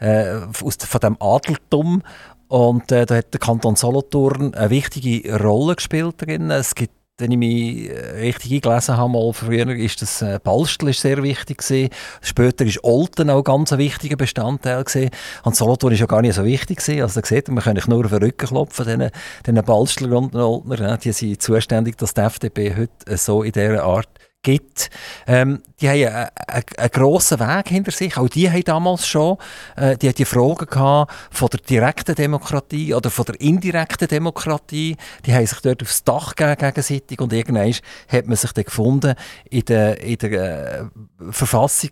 [0.00, 2.02] äh, aus, von dem Adeltum.
[2.48, 6.50] Und äh, da hat der Kanton Solothurn eine wichtige Rolle gespielt drin.
[6.50, 10.92] Es gibt wenn ich mich äh, richtig eingelesen habe, mal früher ist das äh, Balstel
[10.92, 11.90] sehr wichtig gewesen.
[12.20, 15.10] Später ist Olten auch ganz ein wichtiger Bestandteil gewesen.
[15.44, 17.02] Und Solothurn ist ja gar nicht so wichtig gewesen.
[17.02, 19.10] Also da sieht man, kann ich nur auf den Rücken klopfen, diesen,
[19.46, 20.96] diesen Balstler und Oltner.
[20.98, 24.08] Die sind zuständig, dass die FDP heute so in dieser Art
[24.42, 24.90] gibt.
[25.26, 28.16] Ähm, die haben einen, einen, einen grossen Weg hinter sich.
[28.16, 29.36] Auch die haben damals schon
[29.76, 34.96] äh, die, die Fragen gehabt von der direkten Demokratie oder von der indirekten Demokratie.
[35.26, 37.74] Die haben sich dort aufs Dach gegeben gegenseitig und irgendwann
[38.08, 39.14] hat man sich dann gefunden
[39.50, 40.84] in der, in der äh,
[41.30, 41.90] Verfassung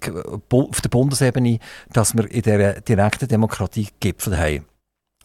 [0.51, 1.59] auf der Bundesebene,
[1.93, 4.78] dass wir in der direkten Demokratie Gipfel haben.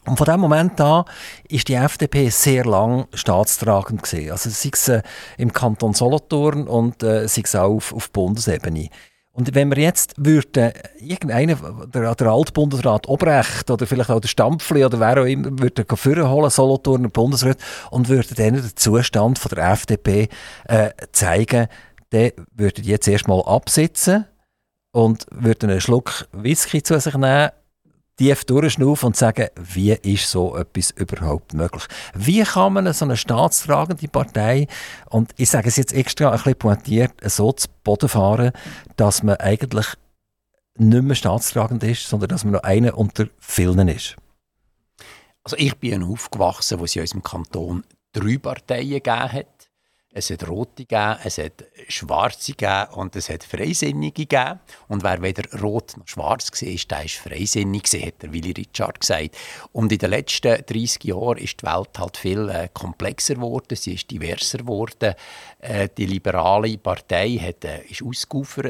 [0.06, 1.04] Und von dem Moment an
[1.48, 4.30] ist die FDP sehr lang staatstragend gewesen.
[4.30, 5.02] Also sei es äh,
[5.38, 8.90] im Kanton Solothurn und äh, sei es auch auf, auf Bundesebene.
[9.32, 11.58] Und wenn wir jetzt würden, irgendeinen,
[11.92, 17.08] der, Altbundesrat Obrecht oder vielleicht auch der Stampfli oder wer auch immer, würden holen, Solothurner
[17.08, 17.58] Bundesrat,
[17.90, 20.28] und würden denen den Zustand von der FDP
[20.68, 21.66] äh, zeigen,
[22.10, 24.26] dann würden die jetzt erstmal absitzen
[24.92, 27.50] und würden einen Schluck Whisky zu sich nehmen
[28.16, 31.84] tief durchschnaufen und sagen, wie ist so etwas überhaupt möglich?
[32.14, 34.68] Wie kann man so eine staatstragende Partei,
[35.10, 38.52] und ich sage es jetzt extra ein bisschen pointiert, so zu Boden fahren,
[38.96, 39.86] dass man eigentlich
[40.76, 44.16] nicht mehr staatstragend ist, sondern dass man noch einer unter vielen ist?
[45.42, 49.46] Also ich bin aufgewachsen, wo es in unserem Kanton drei Parteien hat
[50.16, 54.60] es hat Rote gegeben, es hat Schwarze gegeben und es hat Freisinnige gegeben.
[54.88, 59.36] Und wer weder rot noch schwarz war, der ist freisinnig, hat der Willy Richard gesagt.
[59.72, 63.94] Und in den letzten 30 Jahren ist die Welt halt viel äh, komplexer geworden, sie
[63.94, 65.14] ist diverser geworden.
[65.58, 68.02] Äh, die liberale Partei hat, äh, ist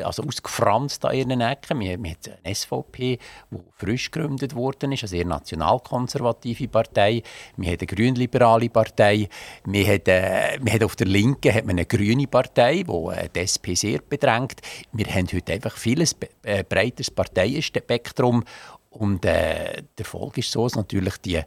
[0.05, 1.81] also ausgefranst an ihren Ecken.
[1.81, 3.18] Wir, wir haben eine SVP,
[3.50, 7.22] die frisch gegründet worden ist, eine sehr nationalkonservative Partei.
[7.57, 9.29] Wir haben eine grünliberale Partei.
[9.64, 13.29] Wir haben, äh, wir haben auf der Linken hat man eine grüne Partei, die äh,
[13.35, 14.61] die SP sehr bedrängt.
[14.93, 18.45] Wir haben heute einfach vieles äh, breiteres Parteienspektrum
[18.90, 21.40] und äh, der Folge ist so, dass natürlich die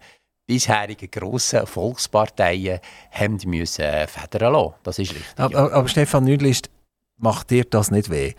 [0.46, 2.80] bisherigen grossen Volksparteien
[3.12, 4.74] haben müssen äh, federn lassen.
[4.84, 5.34] Das ist richtig.
[5.38, 5.72] Aber, ja.
[5.72, 6.70] aber Stefan Nüdlist,
[7.18, 8.34] macht dir das nicht weh?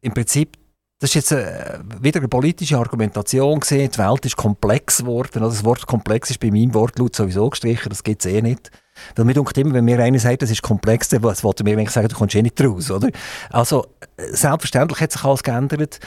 [0.00, 0.56] Im Prinzip
[0.98, 3.90] das ist jetzt äh, wieder eine politische Argumentation gesehen.
[3.90, 5.42] Die Welt ist komplex geworden.
[5.42, 7.90] Also das Wort komplex ist bei meinem Wortlaut sowieso gestrichen.
[7.90, 8.70] Das gibt es eh nicht.
[9.14, 11.90] Weil mir denkt immer, wenn mir einer sagt, das ist komplex, dann wollte mir eigentlich
[11.90, 13.10] sagen, du kommst eh nicht raus, oder?
[13.50, 16.00] Also, selbstverständlich hat sich alles geändert,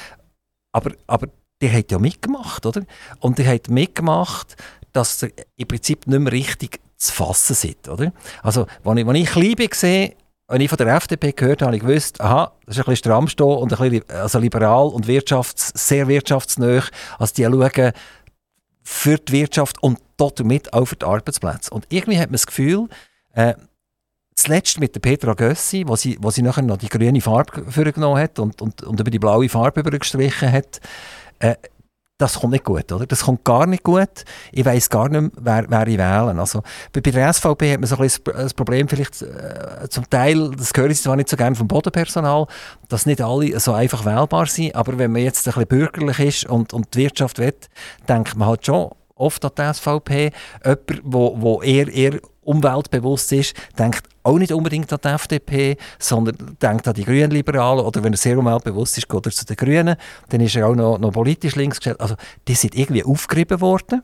[0.72, 1.28] aber, aber
[1.62, 2.84] die hat ja mitgemacht, oder?
[3.20, 4.56] Und die hat mitgemacht,
[4.94, 8.12] dass sie im Prinzip nicht mehr richtig zu fassen sind, oder?
[8.44, 10.10] Also, wenn ich, wenn ich klein war,
[10.50, 13.28] wenn ich von der FDP gehört habe, ich gewusst, aha, das ist ein bisschen stramm
[13.46, 16.84] und ein bisschen also liberal und wirtschafts-, sehr wirtschaftsnah.
[17.20, 17.92] Also die schauen
[18.92, 21.72] für die Wirtschaft und damit auch für die Arbeitsplätze.
[21.72, 22.88] Und irgendwie hat man das Gefühl,
[23.34, 23.54] äh,
[24.36, 28.20] zuletzt mit der Petra Gössi, wo sie, wo sie nachher noch die grüne Farbe vorgenommen
[28.20, 30.82] hat und, und, und über die blaue Farbe übergestrichen hat,
[31.42, 31.56] Äh,
[32.20, 33.08] das kommt nicht gut, oder?
[33.08, 34.26] Das kommt gar nicht gut.
[34.52, 36.38] Ich weiß gar nicht mehr, wer, wer ich wählen.
[36.38, 40.08] Also, bei, bei der SVP hat man so ein bisschen das Problem vielleicht äh, zum
[40.10, 42.46] Teil, das höre ich zwar nicht so gerne vom Bodenpersonal,
[42.90, 46.46] dass nicht alle so einfach wählbar sind, aber wenn man jetzt ein bisschen bürgerlich ist
[46.46, 47.56] und, und die Wirtschaft will,
[48.08, 50.32] denkt man halt schon oft an die SVP.
[50.66, 56.88] Jemand, wo eher, eher umweltbewusst ist, denkt auch nicht unbedingt an die FDP, sondern denkt
[56.88, 59.96] an die Grünen Liberalen oder wenn er sehr umweltbewusst ist, geht er zu den Grünen,
[60.30, 62.02] dann ist er auch noch, noch politisch links gestellt.
[62.02, 62.16] Also
[62.48, 64.02] die sind irgendwie aufgerieben worden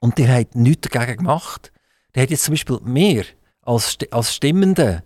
[0.00, 1.70] und die haben nichts dagegen gemacht.
[2.14, 3.24] Der hat jetzt zum Beispiel mir
[3.62, 5.02] als, als Stimmende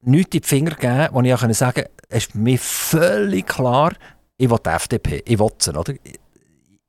[0.00, 3.92] nichts in die Finger gegeben, wo ich auch sagen konnte, es ist mich völlig klar,
[4.38, 5.92] ich will die FDP, ich will sie, oder?
[5.92, 6.20] Ich,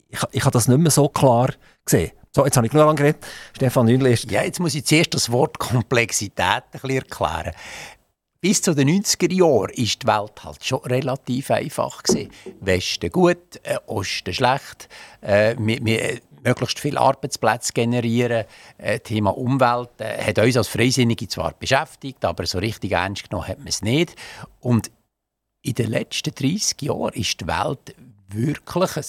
[0.09, 1.49] ich, ich habe das nicht mehr so klar
[1.83, 2.11] gesehen.
[2.37, 3.25] So, jetzt habe ich nur lange geredet.
[3.55, 4.29] Stefan Nünli ist...
[4.29, 7.51] Ja, jetzt muss ich zuerst das Wort Komplexität ein bisschen erklären.
[8.41, 12.03] Bis zu den 90er Jahren war die Welt halt schon relativ einfach.
[12.59, 14.87] Westen gut, äh, Osten schlecht.
[15.21, 18.45] Äh, wir, wir, äh, möglichst viele Arbeitsplätze generieren.
[18.77, 23.47] Äh, Thema Umwelt äh, hat uns als Freisinnige zwar beschäftigt, aber so richtig ernst genommen
[23.47, 24.15] hat man es nicht.
[24.59, 24.91] Und
[25.63, 27.95] in den letzten 30 Jahren ist die Welt
[28.27, 29.03] wirklich ein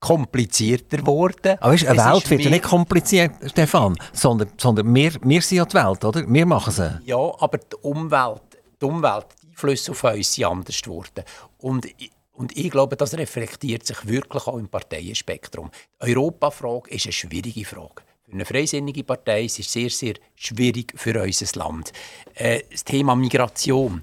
[0.00, 1.56] komplizierter geworden.
[1.60, 5.58] Aber weißt, eine es Welt wird ja nicht kompliziert, Stefan, sondern, sondern wir, wir sind
[5.58, 6.24] ja die Welt, oder?
[6.26, 7.00] Wir machen sie.
[7.04, 8.42] Ja, aber die Umwelt,
[8.80, 11.24] die Umwelt, die Einflüsse auf uns sind anders geworden.
[11.58, 11.86] Und,
[12.32, 15.70] und ich glaube, das reflektiert sich wirklich auch im Parteienspektrum.
[16.02, 18.02] Die Europafrage ist eine schwierige Frage.
[18.24, 21.92] Für eine freisinnige Partei ist es sehr, sehr schwierig für unser Land.
[22.34, 24.02] Äh, das Thema Migration,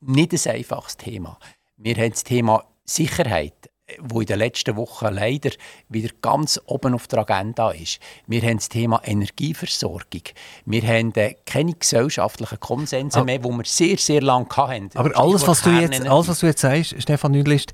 [0.00, 1.38] nicht ein einfaches Thema.
[1.78, 3.70] Wir haben das Thema Sicherheit
[4.00, 5.50] wo in den letzten Wochen leider
[5.88, 8.00] wieder ganz oben auf der Agenda ist.
[8.26, 10.22] Wir haben das Thema Energieversorgung.
[10.64, 13.24] Wir haben äh, keine gesellschaftlichen Konsense ah.
[13.24, 14.90] mehr, wo wir sehr, sehr lange hatten.
[14.94, 17.72] Aber alles was, du jetzt, alles, was du jetzt sagst, Stefan Nüdlist,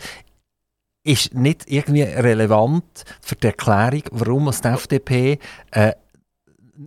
[1.04, 5.38] ist nicht irgendwie relevant für die Erklärung, warum die FDP
[5.72, 5.92] äh,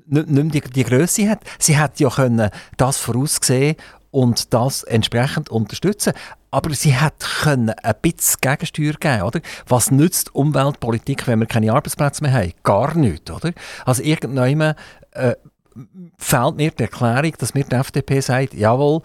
[0.05, 1.39] nicht, mehr die, die Größe hat.
[1.59, 3.75] Sie hätte ja können das voraussehen
[4.11, 6.13] und das entsprechend unterstützen.
[6.55, 9.41] Aber sie hätte können ein bisschen Gegensteuer geben oder?
[9.67, 12.53] Was nützt Umweltpolitik, wenn wir keine Arbeitsplätze mehr haben?
[12.63, 13.51] Gar nichts, oder?
[13.83, 14.73] Also irgendwann
[15.11, 15.35] äh,
[16.17, 19.01] fehlt mir die Erklärung, dass mir die FDP sagt, jawohl,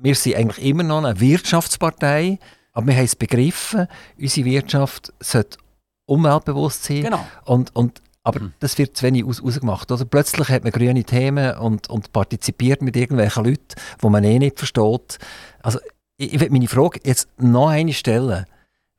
[0.00, 2.38] wir sind eigentlich immer noch eine Wirtschaftspartei,
[2.74, 3.88] aber wir haben es begriffen,
[4.20, 5.56] unsere Wirtschaft sollte
[6.04, 7.04] umweltbewusst sein.
[7.04, 7.26] Genau.
[7.46, 8.52] Und, und aber mhm.
[8.60, 9.90] das wird zu wenig aus, rausgemacht.
[9.90, 14.38] Also plötzlich hat man grüne Themen und, und partizipiert mit irgendwelchen Leuten, die man eh
[14.38, 15.18] nicht versteht.
[15.62, 15.78] Also
[16.16, 18.46] ich, ich meine Frage jetzt noch eine stellen.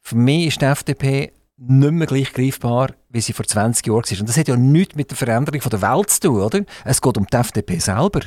[0.01, 4.19] Für mich ist die FDP nicht mehr gleich greifbar, wie sie vor 20 Jahren war.
[4.19, 6.61] Und das hat ja nichts mit der Veränderung der Welt zu tun, oder?
[6.83, 8.21] Es geht um die FDP selber.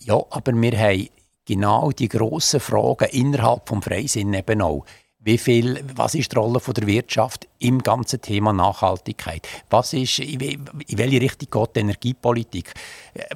[0.00, 1.08] Ja, aber wir haben
[1.44, 4.84] genau die grossen Fragen innerhalb des Freisinn eben auch.
[5.22, 9.46] Wie viel, was ist die Rolle der Wirtschaft im ganzen Thema Nachhaltigkeit?
[9.68, 12.72] Was ist, in welche Richtung geht die Energiepolitik?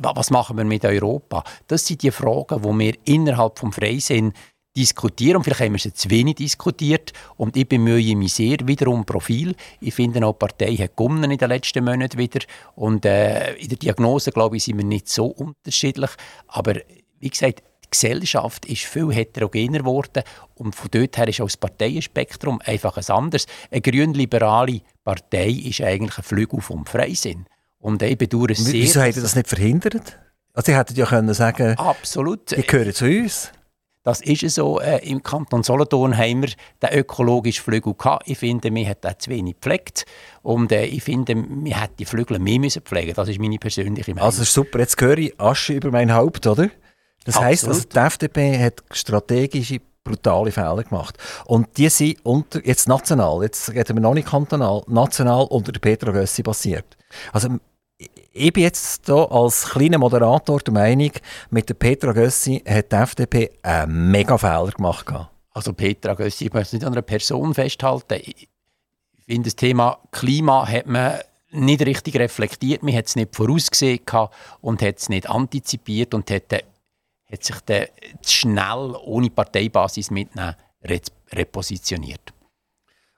[0.00, 1.44] Was machen wir mit Europa?
[1.66, 4.32] Das sind die Fragen, die wir innerhalb des Freisinn
[4.76, 5.36] diskutieren.
[5.36, 7.12] Und vielleicht haben wir sie zu wenig diskutiert.
[7.36, 9.54] Und ich bemühe mich sehr wieder um Profil.
[9.80, 12.40] Ich finde auch, die Partei hat gewonnen in den letzten Monaten wieder.
[12.74, 16.10] Und äh, in der Diagnose, glaube ich, sind wir nicht so unterschiedlich.
[16.48, 16.74] Aber
[17.20, 20.24] wie gesagt, Gesellschaft ist viel heterogener geworden
[20.56, 23.46] und von dort her ist auch das Parteienspektrum einfach ein anderes.
[23.70, 27.46] Eine grün-liberale Partei ist eigentlich ein Flügel vom Freisinn.
[27.78, 28.72] Und ich bedauere sehr...
[28.72, 30.18] Wieso hätte das nicht verhindert?
[30.54, 32.50] Also Sie hätten ja können sagen, Absolut.
[32.50, 33.52] die gehören zu uns.
[34.04, 34.80] Das ist so.
[34.80, 36.50] Äh, Im Kanton Solothurn haben wir
[36.82, 38.28] den ökologischen Flügel gehabt.
[38.28, 40.04] Ich finde, wir hat den zu wenig gepflegt.
[40.42, 44.14] Und äh, ich finde, wir hätten die Flügel mehr müssen pflegen Das ist meine persönliche
[44.14, 44.26] Meinung.
[44.26, 44.78] Also super.
[44.78, 46.68] Jetzt höre ich Asche über mein Haupt, oder?
[47.24, 51.16] Das heisst, also die FDP hat strategische brutale Fehler gemacht.
[51.46, 55.80] Und die sind unter, jetzt national, jetzt reden wir noch nicht kantonal, national unter der
[55.80, 56.98] Petra Gössi passiert.
[57.32, 57.48] Also,
[58.34, 61.12] ich bin jetzt hier als kleiner Moderator der Meinung,
[61.50, 65.06] mit der Petra Gössi hat die FDP einen mega Fehler gemacht.
[65.50, 68.20] Also Petra Gössi, ich muss nicht an einer Person festhalten.
[68.24, 68.48] Ich
[69.24, 71.20] finde, das Thema Klima hat man
[71.52, 74.00] nicht richtig reflektiert, man hat es nicht vorausgesehen
[74.60, 77.86] und hat es nicht antizipiert und hat hat sich dann
[78.26, 80.54] schnell ohne Parteibasis mitnehmen
[81.32, 82.33] repositioniert.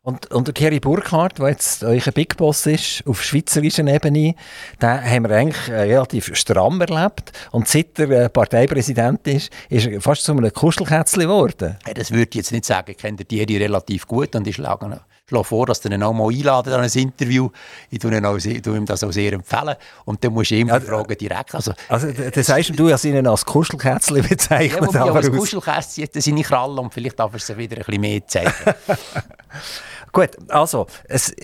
[0.07, 4.37] Und, und der Thierry Burkhardt, der jetzt euer Big Boss ist, auf schweizerischer Ebene,
[4.81, 7.33] den haben wir eigentlich äh, relativ stramm erlebt.
[7.51, 11.77] Und seit er äh, Parteipräsident ist, ist er fast zu einem Kuschelkätzchen geworden.
[11.93, 12.93] Das würde ich jetzt nicht sagen.
[12.93, 16.29] Ich kenne Thierry relativ gut und ich schlage schlage vor, dass du ihn auch mal
[16.29, 17.51] einladen an ein Interview.
[17.91, 19.75] Ich tue, auch, tue ihm das auch sehr empfehlen.
[20.05, 21.53] Und dann musst du ihm ja, fragen direkt.
[21.53, 24.93] Also, also das sagst du, dass ihn als Kuschelkätzchen bezeichnet.
[24.95, 28.01] Ja, aber als Kuschelkätzchen hat seine Kralle und vielleicht darf er sie wieder ein bisschen
[28.01, 28.53] mehr zeigen.
[30.17, 31.35] Gut, also, es,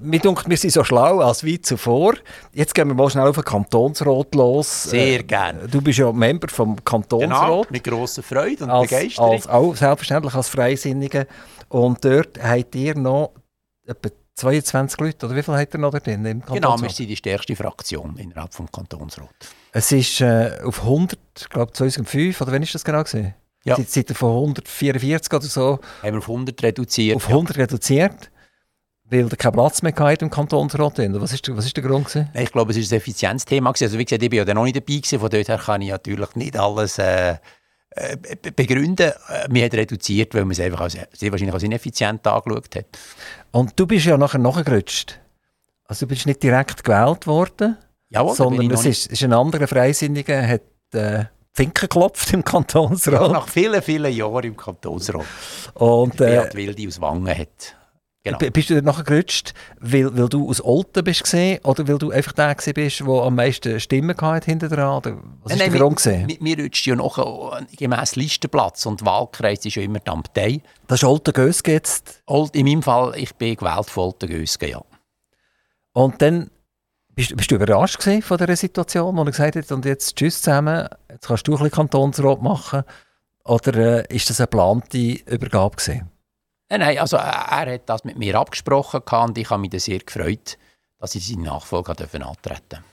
[0.00, 2.14] mir denkt, wir sind so schlau als wie zuvor.
[2.52, 4.82] Jetzt gehen wir mal schnell auf den Kantonsrat los.
[4.82, 5.68] Sehr äh, gerne.
[5.68, 7.30] Du bist ja Member vom Kantonsrat.
[7.30, 9.30] Genau, mit grosser Freude und als, Begeisterung.
[9.30, 11.26] Als, auch selbstverständlich als Freisinniger.
[11.68, 13.30] Und dort habt ihr noch
[13.86, 17.06] etwa 22 Leute, oder wie viel habt ihr noch dort drin im Genau, wir sind
[17.06, 19.28] die stärkste Fraktion innerhalb des Kantonsrat.
[19.70, 23.36] Es ist äh, auf 100, ich glaube 2005, oder wann ist das genau gewesen?
[23.66, 23.74] Ja.
[23.76, 25.80] Seit, seit von 144 oder so.
[26.02, 27.16] Haben wir auf 100 reduziert.
[27.16, 27.62] Auf 100 ja.
[27.64, 28.30] reduziert,
[29.04, 30.98] weil er keinen Platz mehr hatte im Kantonsrat.
[30.98, 32.06] Was ist, was ist der Grund?
[32.06, 32.28] Gewesen?
[32.34, 33.70] Ich glaube, es war ein Effizienzthema.
[33.70, 35.90] Also wie gesagt, ich bin ja noch nicht dabei gewesen, von dort her kann ich
[35.90, 36.98] natürlich nicht alles...
[36.98, 37.38] Äh,
[37.90, 38.16] äh
[38.54, 39.10] begründen.
[39.48, 42.86] Wir haben reduziert, weil man es einfach als, sehr wahrscheinlich als ineffizient angeschaut hat.
[43.50, 45.18] Und du bist ja nachher nachgerutscht.
[45.86, 47.78] Also du bist nicht direkt gewählt worden,
[48.10, 51.24] Jawohl, sondern es ist, ist, ein anderer Freisinniger, hat äh,
[51.56, 53.20] Finken geklopft im Kantonsrat.
[53.20, 55.24] Ja, nach vielen, vielen Jahren im Kantonsrat.
[55.72, 57.74] Und äh, Beat Wildi aus Wangen hat.
[58.22, 58.38] Genau.
[58.38, 62.10] Bist du dann nachher gerutscht, weil, weil du aus Olten bist gesehen oder weil du
[62.10, 64.98] einfach der bist, der am meisten Stimmen hatte hinter dran?
[64.98, 66.30] Oder was ist der Grund gesehen?
[66.40, 70.60] Mir rutscht ja noch gemäss Listenplatz und Wahlkreis ist ja immer die Amtei.
[70.88, 72.22] Das ist Olten Gösge jetzt?
[72.26, 74.82] Old, in meinem Fall, ich bin gewählt von Olten Gösge, ja.
[75.92, 76.50] Und dann
[77.16, 80.86] bist, bist du überrascht von dieser Situation, wo er gesagt hat, und jetzt tschüss zusammen,
[81.10, 82.84] jetzt kannst du ein bisschen Kantonsrat machen?
[83.44, 86.10] Oder äh, ist das eine geplante Übergabe gewesen?
[86.68, 90.58] Nein, nein, also er hat das mit mir abgesprochen und ich habe mich sehr gefreut,
[90.98, 92.84] dass ich seine Nachfolger antreten durfte.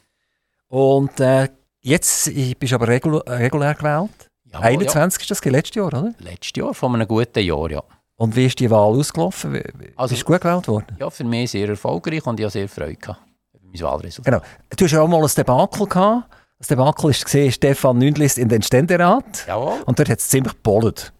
[0.68, 1.50] Und äh,
[1.82, 4.30] jetzt bist du aber regul regulär gewählt?
[4.46, 5.24] Ja, 21 ja.
[5.24, 6.14] ist das letztes Jahr, oder?
[6.20, 7.84] Letztes Jahr, von einem guten Jahr, ja.
[8.16, 9.54] Und wie ist die Wahl ausgelaufen?
[9.54, 9.64] Wie,
[9.96, 10.96] also, bist du gut gewählt worden?
[11.00, 13.33] Ja, für mich sehr erfolgreich und ich habe sehr Freude gehabt
[13.74, 14.26] mein Wahlresultat.
[14.26, 14.46] Genau.
[14.76, 16.30] Du hast ja auch mal ein Debakel gehabt.
[16.58, 19.46] Das Debakel war gesehen, Stefan Nündlist in den Ständerat.
[19.48, 19.82] Jawohl.
[19.86, 21.12] Und dort hat es ziemlich gebollt.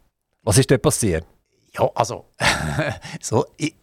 [0.44, 1.26] Was ist dort passiert?
[1.74, 2.26] Ja, also,
[3.22, 3.76] so, ich,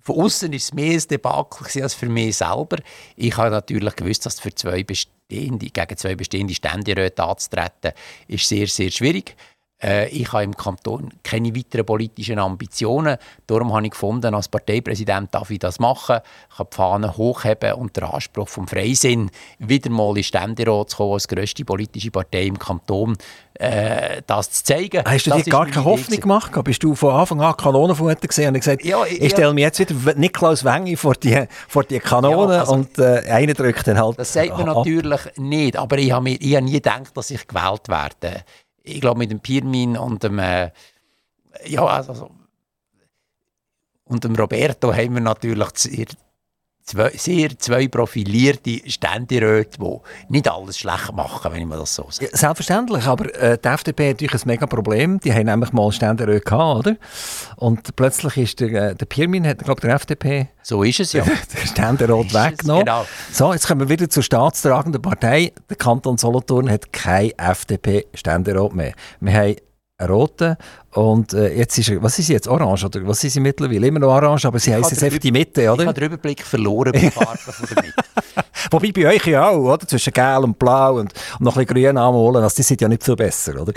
[0.00, 2.78] von außen ist es mehr ein Debakel als für mich selber.
[3.16, 7.92] Ich habe natürlich gewusst, dass für zwei bestehende, gegen zwei bestehende Ständeräte anzutreten,
[8.26, 9.36] ist sehr, sehr schwierig.
[9.82, 13.16] Äh, ich habe im Kanton keine weiteren politischen Ambitionen.
[13.46, 16.18] Darum habe ich gefunden, als Parteipräsident darf ich das machen.
[16.50, 20.96] Ich kann die Fahne hochheben und den Anspruch vom Freisinn, wieder mal in Ständerat zu
[20.96, 23.16] kommen, als grösste politische Partei im Kanton,
[23.54, 25.04] äh, das zu zeigen.
[25.06, 26.52] Hast du dir gar keine Hoffnung gemacht?
[26.64, 29.78] Bist du von Anfang an Kanonenfutter gesehen und gesagt, ja, ich, ich stelle mir jetzt
[29.78, 33.98] wieder Niklaus Wengi vor die, vor die Kanone ja, also, und äh, einer drückt dann
[33.98, 34.78] halt Das sagt man ab.
[34.78, 38.44] natürlich nicht, aber ich habe mir ich habe nie gedacht, dass ich gewählt werde
[38.88, 40.70] ich glaube, mit dem Pirmin und dem, äh,
[41.66, 42.30] ja, also,
[44.04, 46.08] und dem Roberto haben wir natürlich
[46.88, 49.98] zwei, sehr zwei profilierte Ständeräte, die
[50.28, 52.30] nicht alles schlecht machen, wenn ich mal das so sage.
[52.30, 55.20] Ja, selbstverständlich, aber äh, die FDP hat natürlich ein mega Problem.
[55.20, 56.96] Die haben nämlich mal Ständeräte gehabt, oder?
[57.56, 60.48] Und plötzlich ist der, äh, der Pirmin, hat, glaube der FDP...
[60.62, 61.24] So ist es ja.
[61.54, 62.84] der Ständerat weggenommen.
[62.84, 63.06] Genau.
[63.32, 65.52] So, jetzt kommen wir wieder zur staatstragenden Partei.
[65.68, 68.92] Der Kanton Solothurn hat kein FDP-Ständerat mehr.
[69.20, 69.56] Wir haben
[70.06, 70.56] roten
[70.92, 73.86] und äh, jetzt ist er, was ist sie jetzt, orange oder was ist sie mittlerweile?
[73.86, 75.82] Immer noch orange, aber sie heisst jetzt einfach die Mitte, oder?
[75.82, 77.94] Ich habe den Überblick verloren bei Farben von der Mitte.
[78.70, 79.86] Wobei bei euch ja auch, oder?
[79.86, 82.88] Zwischen gelb und blau und, und noch ein bisschen grün anholen, also die sind ja
[82.88, 83.72] nicht viel besser, oder?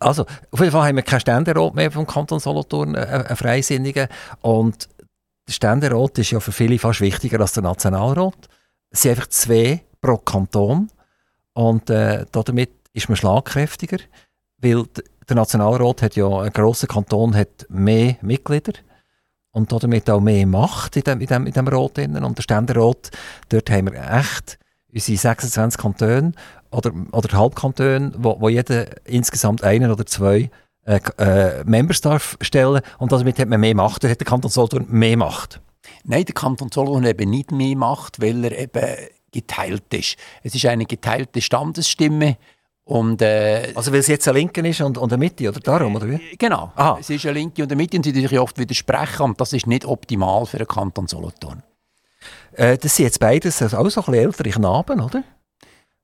[0.00, 4.08] Also, auf jeden Fall haben wir keinen Ständerat mehr vom Kanton Solothurn, äh, einen Freisinnigen
[4.42, 4.88] und
[5.46, 8.48] der Ständerat ist ja für viele fast wichtiger als der Nationalrat.
[8.90, 10.90] Es sind einfach zwei pro Kanton
[11.52, 13.98] und äh, damit ist man schlagkräftiger,
[14.58, 14.84] weil
[15.28, 18.72] der Nationalrat hat ja, ein grosser Kanton hat mehr Mitglieder
[19.52, 21.98] und damit auch mehr Macht in dem, in dem, in dem Rat.
[21.98, 23.10] Und der Ständerat,
[23.48, 24.58] dort haben wir echt
[24.92, 26.32] unsere 26 Kantone
[26.70, 30.50] oder, oder Halbkantone, wo, wo jeder insgesamt einen oder zwei
[30.84, 34.04] äh, äh, Members darf stellen und damit hat man mehr Macht.
[34.04, 35.60] Da hat der Kanton Solothurn mehr Macht.
[36.04, 38.96] Nein, der Kanton Solothurn eben nicht mehr Macht, weil er eben
[39.32, 40.16] geteilt ist.
[40.42, 42.36] Es ist eine geteilte Standesstimme
[42.84, 45.96] und, äh, also weil es jetzt eine Linke ist und, und eine Mitte, oder darum,
[45.96, 46.14] oder wie?
[46.14, 46.98] Äh, genau, Aha.
[47.00, 49.66] es ist eine Linke und eine Mitte und sie sich oft widersprechen und das ist
[49.66, 51.62] nicht optimal für den Kanton Solothurn.
[52.52, 55.24] Äh, das sind jetzt beides also auch so ein bisschen ältere Knaben, oder?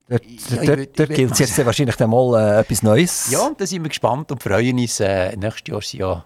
[0.09, 3.31] Dort, ja, dort, dort gilt es jetzt wahrscheinlich mal äh, etwas Neues.
[3.31, 4.99] Ja, da sind wir gespannt und freuen uns.
[4.99, 6.25] Äh, nächstes Jahr sind ja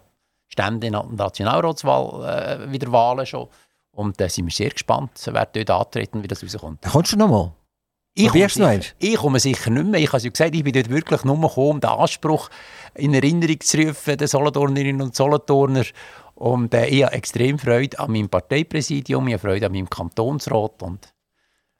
[0.49, 3.49] Stände in der Nationalratswahl äh, wieder Wahlen schon.
[3.90, 6.83] Und da äh, sind wir sehr gespannt, wer dort antreten, wie das rauskommt.
[6.83, 7.53] Da kommst du noch
[8.16, 10.00] Ich komme, sicher, ich komme sicher nicht mehr.
[10.00, 12.48] Ich habe ja gesagt, ich bin dort wirklich nur gekommen, um den Anspruch
[12.94, 15.85] in Erinnerung zu rufen, den Solothurnerinnen und Solothurner.
[16.37, 20.82] Und äh, ich habe extrem Freude an meinem Parteipräsidium, ich habe Freude an meinem Kantonsrat
[20.82, 21.12] und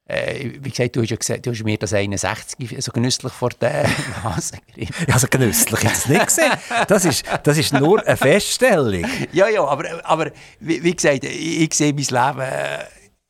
[0.07, 3.51] äh, wie gesagt, du hast, ja gesagt, du hast mir das 61 so genüsslich vor
[3.51, 3.89] der
[4.25, 4.93] Nase gerieben.
[5.13, 6.53] Also genüsslich ist es nicht gesehen.
[6.89, 9.07] Das ist, das ist nur eine Feststellung.
[9.33, 12.51] ja, ja, aber, aber wie, wie gesagt, ich, ich sehe mein Leben...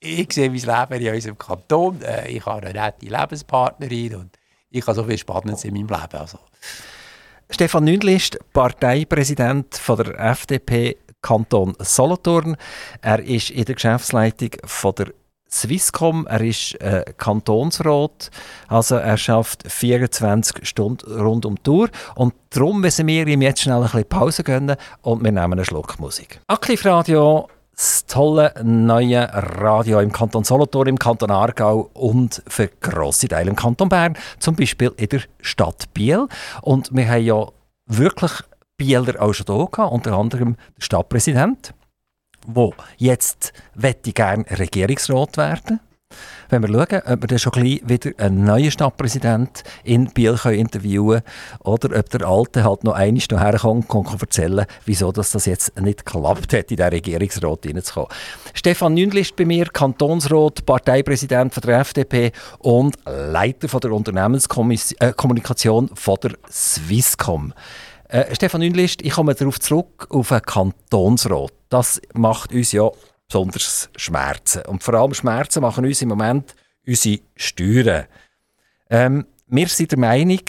[0.04, 0.58] Ich sehe mein
[0.90, 2.02] Leben in unserem Kanton.
[2.02, 4.38] Äh, ich habe eine nette Lebenspartnerin und
[4.70, 6.16] ich habe so viel Spannendes in meinem Leben.
[6.16, 6.38] Also.
[7.48, 12.56] Stefan Nündlist, Parteipräsident von der FDP Kanton Solothurn.
[13.00, 15.06] Er ist in der Geschäftsleitung von der
[15.50, 18.30] Swisscom, er ist äh, Kantonsrat,
[18.66, 23.62] also er schafft 24 Stunden rund um die Tour und darum müssen wir ihm jetzt
[23.62, 26.40] schnell ein bisschen Pause gönnen und wir nehmen einen Schluck Musik.
[26.48, 33.28] Aktiv Radio, das tolle neue Radio im Kanton Solothurn, im Kanton Aargau und für grosse
[33.28, 36.26] Teile im Kanton Bern, zum Beispiel in der Stadt Biel.
[36.62, 37.46] Und wir haben ja
[37.86, 38.32] wirklich
[38.76, 41.74] Bieler auch schon hier gehabt, unter anderem der Stadtpräsident
[42.46, 45.80] wo jetzt möchte gerne Regierungsrat werden.
[46.48, 51.22] Wenn wir schauen, ob wir dann schon gleich wieder einen neuen Stadtpräsident in Biel interviewen
[51.22, 51.24] können
[51.60, 55.46] oder ob der Alte halt noch einmal hierher kommt und kann erzählen, wieso das, das
[55.46, 58.08] jetzt nicht geklappt hat, in den Regierungsrat hineinzukommen.
[58.52, 65.86] Stefan Nündl ist bei mir, Kantonsrat, Parteipräsident von der FDP und Leiter von der Unternehmenskommunikation
[65.88, 67.52] äh, von der Swisscom.
[68.08, 71.52] Äh, Stefan Nünlist, ich komme darauf zurück, auf einen Kantonsrat.
[71.68, 72.90] Das macht uns ja
[73.28, 74.62] besonders Schmerzen.
[74.66, 76.54] Und vor allem Schmerzen machen uns im Moment
[76.86, 78.06] unsere Steuern.
[78.90, 80.40] Ähm, wir sind der Meinung,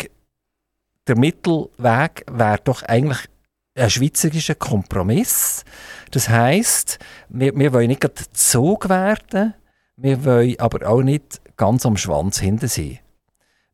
[1.08, 3.28] der Mittelweg wäre doch eigentlich
[3.76, 5.64] ein schweizerischer Kompromiss.
[6.12, 7.00] Das heisst,
[7.30, 8.04] wir, wir wollen nicht
[8.34, 9.54] Zug werden,
[9.98, 13.00] wir wollen aber auch nicht ganz am Schwanz hinten sein.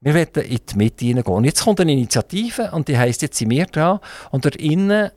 [0.01, 1.35] Wir wollen in die Mitte hineingehen.
[1.35, 3.99] Und jetzt kommt eine Initiative und die heisst, jetzt sind wir dran.
[4.31, 5.11] Und dort innen,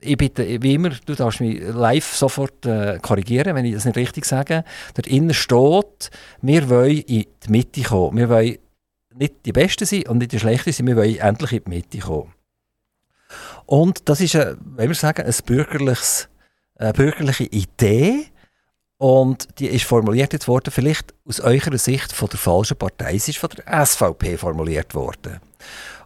[0.00, 3.96] ich bitte, wie immer, du darfst mich live sofort äh, korrigieren, wenn ich das nicht
[3.96, 4.64] richtig sage.
[4.94, 6.10] Dort innen steht,
[6.42, 8.16] wir wollen in die Mitte kommen.
[8.16, 8.58] Wir wollen
[9.14, 11.98] nicht die Besten sein und nicht die Schlechten sein, wir wollen endlich in die Mitte
[11.98, 12.32] kommen.
[13.66, 16.28] Und das ist, ein, wenn wir sagen, ein bürgerliches,
[16.76, 18.26] eine bürgerliche Idee,
[19.00, 23.16] und die ist formuliert jetzt worden, vielleicht aus eurer Sicht von der falschen Partei.
[23.16, 25.40] Sie ist von der SVP formuliert worden.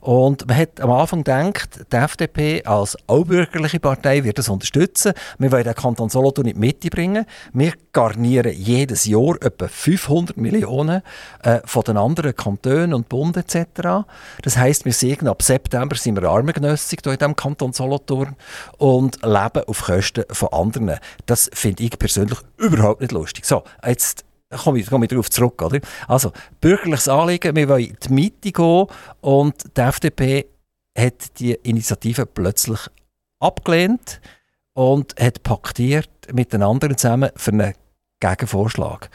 [0.05, 5.15] Und man hat am Anfang gedacht, die FDP als allbürgerliche Partei wird das unterstützen.
[5.39, 7.25] Wir wollen den Kanton Solothurn in die Mitte bringen.
[7.55, 11.01] Wir garnieren jedes Jahr etwa 500 Millionen
[11.43, 14.05] äh, von den anderen Kantonen und Bund etc.
[14.43, 18.37] Das heisst, wir sehen, ab September sind wir armengenössig hier in diesem Kanton Solothurn
[18.77, 20.99] und leben auf Kosten von anderen.
[21.25, 23.47] Das finde ich persönlich überhaupt nicht lustig.
[23.47, 24.27] So, jetzt
[24.57, 25.61] komme ich, komme ich darauf zurück.
[25.63, 25.81] Oder?
[26.09, 28.87] Also, bürgerliches Anliegen, wir wollen in die Mitte gehen
[29.21, 30.47] und die FDP
[30.97, 32.81] hat die Initiative plötzlich
[33.41, 34.21] abgelehnt
[34.75, 37.75] und hat paktiert mit den anderen zusammen für einen
[38.21, 39.11] Gegenvorschlag.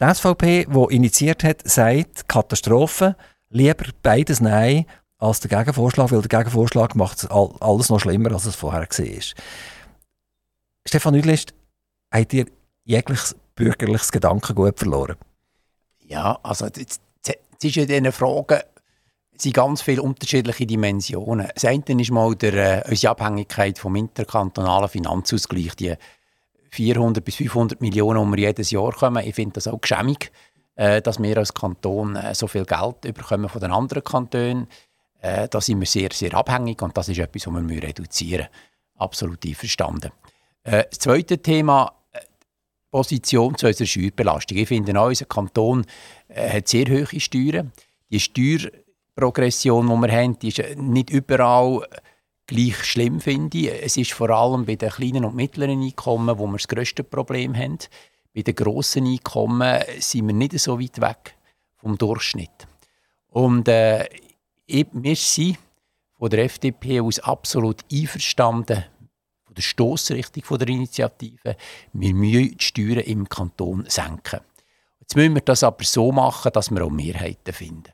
[0.00, 3.16] Die SVP, die initiiert hat, sagt Katastrophe,
[3.50, 4.86] lieber beides Nein
[5.18, 9.22] als der Gegenvorschlag, weil der Gegenvorschlag macht alles noch schlimmer, als es vorher war.
[10.86, 11.54] Stefan Nüdlist,
[12.12, 12.46] habt ihr
[12.84, 15.16] jegliches bürgerliches Gedankengut verloren?
[16.06, 17.00] Ja, also es ist
[17.76, 18.60] in diesen Fragen
[19.36, 21.48] sind ganz viele unterschiedliche Dimensionen.
[21.54, 25.94] Das eine ist mal der, äh, unsere Abhängigkeit vom interkantonalen Finanzausgleich, die
[26.70, 29.24] 400 bis 500 Millionen, die wir jedes Jahr kommen.
[29.26, 30.30] Ich finde das auch geschämig,
[30.76, 34.68] äh, dass wir als Kanton äh, so viel Geld bekommen von den anderen Kantonen.
[35.20, 38.98] Äh, da sind wir sehr, sehr abhängig und das ist etwas, was wir reduzieren müssen.
[38.98, 40.12] Absolut einverstanden.
[40.64, 41.92] Äh, das zweite Thema
[42.94, 44.56] Position zu unserer Steuerbelastung.
[44.56, 45.84] Ich finde auch, unser Kanton
[46.28, 47.72] äh, hat sehr hohe Steuern.
[48.08, 51.84] Die Steuerprogression, die wir haben, die ist nicht überall
[52.46, 53.82] gleich schlimm, finde ich.
[53.82, 57.56] Es ist vor allem bei den kleinen und mittleren Einkommen, wo wir das grösste Problem
[57.56, 57.78] haben.
[58.32, 61.34] Bei den grossen Einkommen sind wir nicht so weit weg
[61.78, 62.68] vom Durchschnitt.
[63.26, 64.08] Und äh,
[64.68, 65.58] wir sind
[66.16, 68.84] von der FDP aus absolut einverstanden
[69.54, 71.56] der Stoßrichtung der Initiative.
[71.92, 74.40] Wir müssen die Steuern im Kanton senken.
[75.00, 77.92] Jetzt müssen wir das aber so machen, dass wir auch Mehrheiten finden.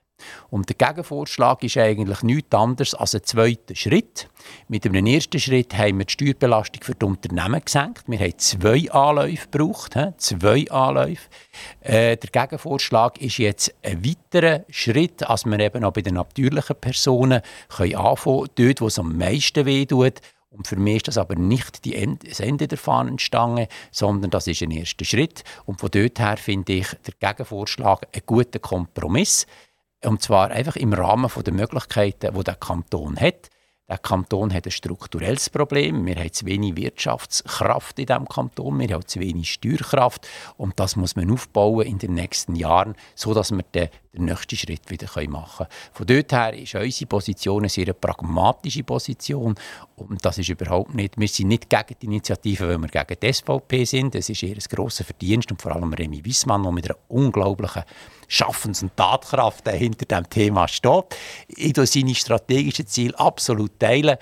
[0.51, 4.29] Und der Gegenvorschlag ist eigentlich nichts anderes als ein zweiter Schritt.
[4.69, 8.05] Mit einem ersten Schritt haben wir die Steuerbelastung für die Unternehmen gesenkt.
[8.07, 9.97] Wir haben zwei Anläufe gebraucht.
[10.19, 11.29] Zwei Anläufe.
[11.81, 16.77] Äh, der Gegenvorschlag ist jetzt ein weiterer Schritt, als wir eben auch bei den natürlichen
[16.77, 20.21] Personen anfangen können, dort, wo es am meisten wehtut
[20.51, 24.63] und für mich ist das aber nicht End das Ende der Fahnenstange, sondern das ist
[24.63, 25.45] ein erster Schritt.
[25.65, 29.47] Und von dort her finde ich der Gegenvorschlag einen guten Kompromiss.
[30.05, 33.49] Und zwar einfach im Rahmen der Möglichkeiten, die der Kanton hat.
[33.89, 36.07] Der Kanton hat ein strukturelles Problem.
[36.07, 38.79] Wir haben zu wenig Wirtschaftskraft in diesem Kanton.
[38.79, 40.29] Wir haben zu wenig Steuerkraft.
[40.57, 44.91] Und das muss man aufbauen in den nächsten Jahren, sodass wir den, den nächsten Schritt
[44.91, 45.71] wieder machen können.
[45.93, 49.55] Von dort her ist unsere Position eine sehr pragmatische Position.
[49.97, 53.33] Und das ist überhaupt nicht, wir sind nicht gegen die Initiative, weil wir gegen die
[53.33, 54.15] SVP sind.
[54.15, 57.85] Das ist eher ein grosser Verdienst und vor allem Remy Wissmann, der mit einer unglaublichen
[58.27, 61.05] Schaffens- und Tatkraft hinter dem Thema steht.
[61.49, 64.17] Ich teile seine strategischen Ziele absolut teilen.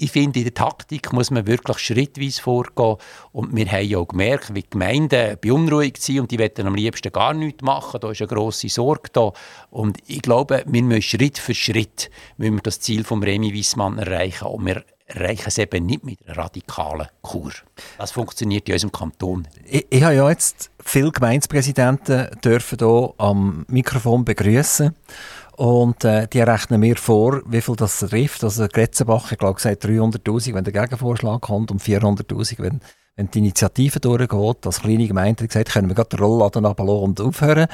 [0.00, 2.94] Ich finde, in der Taktik muss man wirklich schrittweise vorgehen.
[3.32, 6.76] Und wir haben ja auch gemerkt, wie die Gemeinden beunruhigt sind und die wollen am
[6.76, 7.98] liebsten gar nichts machen.
[8.00, 9.32] Da ist eine grosse Sorge da.
[9.70, 13.98] Und ich glaube, wir müssen Schritt für Schritt müssen wir das Ziel von Remy Wissmann
[13.98, 14.46] erreichen.
[14.46, 17.50] Und wir erreichen es eben nicht mit einer radikalen Kur.
[17.98, 19.48] Das funktioniert in unserem Kanton.
[19.64, 24.94] Ich, ich habe ja jetzt viele Gemeindepräsidenten dürfen hier am Mikrofon begrüßen
[25.58, 28.44] und äh, die rechnen mir vor, wie viel das trifft.
[28.44, 32.80] Also Gretzenbach, ich glaube, gesagt 300'000, wenn der Gegenvorschlag kommt und 400'000, wenn,
[33.16, 34.64] wenn die Initiative durchgeht.
[34.64, 37.66] Als kleine Gemeinde hat gesagt, können wir gerade den Rollladen runterlassen und aufhören.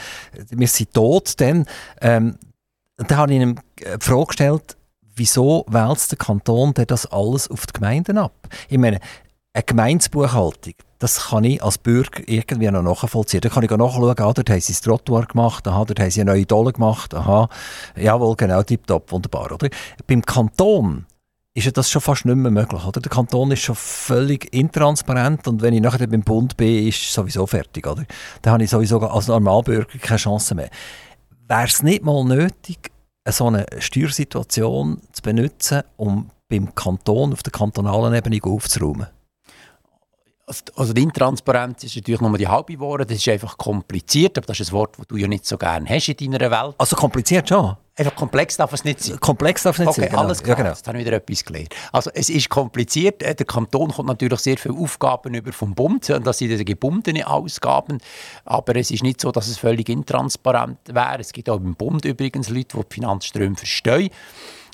[0.49, 1.67] Wir sind tot dann.
[2.01, 2.39] Ähm,
[2.97, 4.79] dann habe ich ihm die Frage gestellt,
[5.15, 8.49] wieso wälzt der Kanton denn das alles auf die Gemeinden ab?
[8.71, 8.99] Ich meine,
[9.53, 13.41] eine Gemeinsbuchhaltung, das kann ich als Bürger irgendwie noch nachvollziehen.
[13.41, 16.21] Da kann ich nachschauen, ah, dort haben sie das Trottoir gemacht, aha, dort haben sie
[16.21, 17.49] eine neue Dolle gemacht, aha,
[17.97, 19.69] jawohl, genau, tipptopp, wunderbar, oder?
[20.07, 21.07] Beim Kanton
[21.55, 23.01] ist ja das schon fast nicht mehr möglich, oder?
[23.01, 27.47] Der Kanton ist schon völlig intransparent und wenn ich nachher beim Bund bin, ist sowieso
[27.47, 28.05] fertig, oder?
[28.43, 30.71] Dann habe ich sowieso als Normalbürger keine Chance mehr.
[31.47, 32.91] Wäre es nicht mal nötig,
[33.29, 39.07] so eine Steuersituation zu benutzen, um beim Kanton auf der kantonalen Ebene aufzuräumen?
[40.47, 43.07] Also, also die Intransparenz ist natürlich nur die halbe Worte.
[43.07, 45.89] Das ist einfach kompliziert, aber das ist ein Wort, das du ja nicht so gerne
[45.89, 46.75] hast in deiner Welt.
[46.77, 47.77] Also kompliziert schon?
[47.97, 49.21] Einfach komplex darf es nicht sein.
[49.21, 50.23] Komplex darf es nicht okay, sein, genau.
[50.23, 50.59] alles klar.
[50.59, 50.75] Ja, genau.
[50.75, 51.75] Jetzt habe ich wieder etwas gelernt.
[51.93, 53.23] Also es ist kompliziert.
[53.23, 56.11] Äh, der Kanton kommt natürlich sehr viele Aufgaben über vom Bund.
[56.11, 57.99] Und das sind diese gebundene Ausgaben.
[58.45, 61.21] Aber es ist nicht so, dass es völlig intransparent wäre.
[61.21, 64.11] Es gibt auch im Bund übrigens Leute, die die Finanzströme verstehen.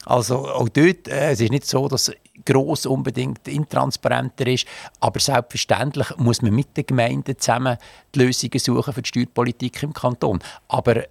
[0.07, 2.11] Also auch dort, äh, es ist nicht so, dass
[2.45, 4.66] gross unbedingt intransparenter ist,
[5.01, 7.76] aber selbstverständlich muss man mit den Gemeinden zusammen
[8.14, 10.41] die Lösungen suchen für die Steuerpolitik im Kanton.
[10.68, 11.05] Aber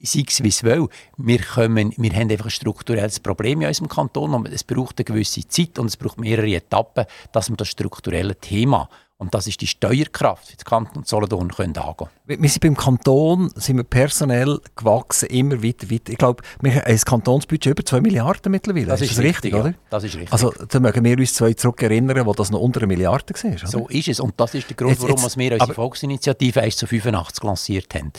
[0.00, 3.88] sei es wie es will, wir, kommen, wir haben einfach ein strukturelles Problem in unserem
[3.88, 7.68] Kanton und es braucht eine gewisse Zeit und es braucht mehrere Etappen, dass wir das
[7.68, 8.88] strukturelle Thema
[9.18, 12.08] und das ist die Steuerkraft für den Kanton Solothurn können angehen.
[12.26, 16.12] Wir sind beim Kanton sind wir personell gewachsen, immer weiter, weiter.
[16.12, 18.86] Ich glaube, wir haben ein Kantonsbudget über 2 Milliarden mittlerweile.
[18.86, 19.74] Das ist, ist das richtig, richtig, oder?
[19.88, 20.32] Das ist richtig.
[20.32, 23.66] Also da mögen wir uns zwei zurück erinnern, wo das noch unter einer Milliarde war.
[23.66, 26.76] So ist es und das ist der Grund, jetzt, warum jetzt, wir unsere Volksinitiative 1
[26.76, 28.12] zu 85 lanciert haben.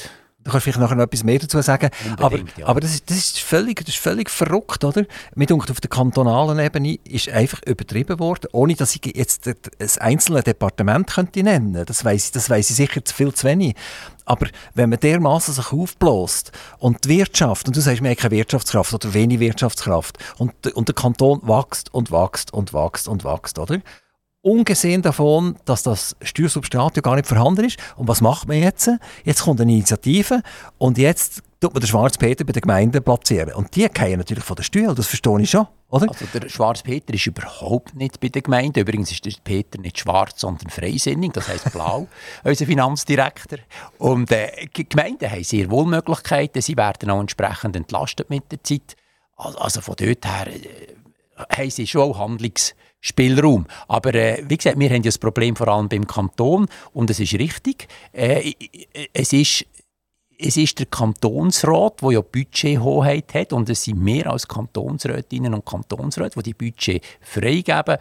[0.48, 1.90] Du kannst vielleicht nachher noch etwas mehr dazu sagen.
[2.22, 2.68] aber, ja.
[2.68, 5.04] aber das, ist, das, ist völlig, das ist völlig verrückt, oder?
[5.36, 9.56] Mit auf der kantonalen Ebene ist einfach übertrieben worden, ohne dass ich jetzt ein
[10.00, 11.84] einzelnes Departement könnte nennen.
[11.86, 13.76] Das weiß das weiss ich sicher viel zu wenig.
[14.24, 18.32] Aber wenn man dermaßen sich aufbläst und die Wirtschaft, und du sagst, wir haben keine
[18.32, 23.60] Wirtschaftskraft oder wenig Wirtschaftskraft, und, und der Kanton wächst und wächst und wächst und wächst,
[23.60, 23.82] oder?
[24.48, 27.78] Ungesehen davon, dass das Steuersubstrat ja gar nicht vorhanden ist.
[27.98, 28.90] Und was macht man jetzt?
[29.26, 30.42] Jetzt kommt eine Initiative
[30.78, 33.54] und jetzt tut man den Schwarzpeter bei den Gemeinden platzieren.
[33.54, 35.68] Und die gehen natürlich von der Steuer, das verstehe ich schon.
[35.90, 36.08] Oder?
[36.10, 38.80] Also der Schwarzpeter ist überhaupt nicht bei den Gemeinden.
[38.80, 42.08] Übrigens ist der Peter nicht schwarz, sondern freisinnig, das heißt blau,
[42.44, 43.60] unser Finanzdirektor.
[43.98, 48.64] Und äh, die Gemeinden haben sehr wohl Möglichkeiten, sie werden auch entsprechend entlastet mit der
[48.64, 48.96] Zeit.
[49.36, 50.96] Also von dort her äh,
[51.56, 53.66] haben sie schon auch Handlungs Spielraum.
[53.88, 57.20] Aber äh, wie gesagt, wir haben ja das Problem vor allem beim Kanton und es
[57.20, 57.88] ist richtig.
[58.12, 58.54] Äh,
[59.14, 59.66] es ist
[60.40, 65.66] es ist der Kantonsrat, der ja Budgethoheit hat und es sind mehr als Kantonsrätinnen und
[65.66, 67.98] Kantonsräte, die die Budget freigeben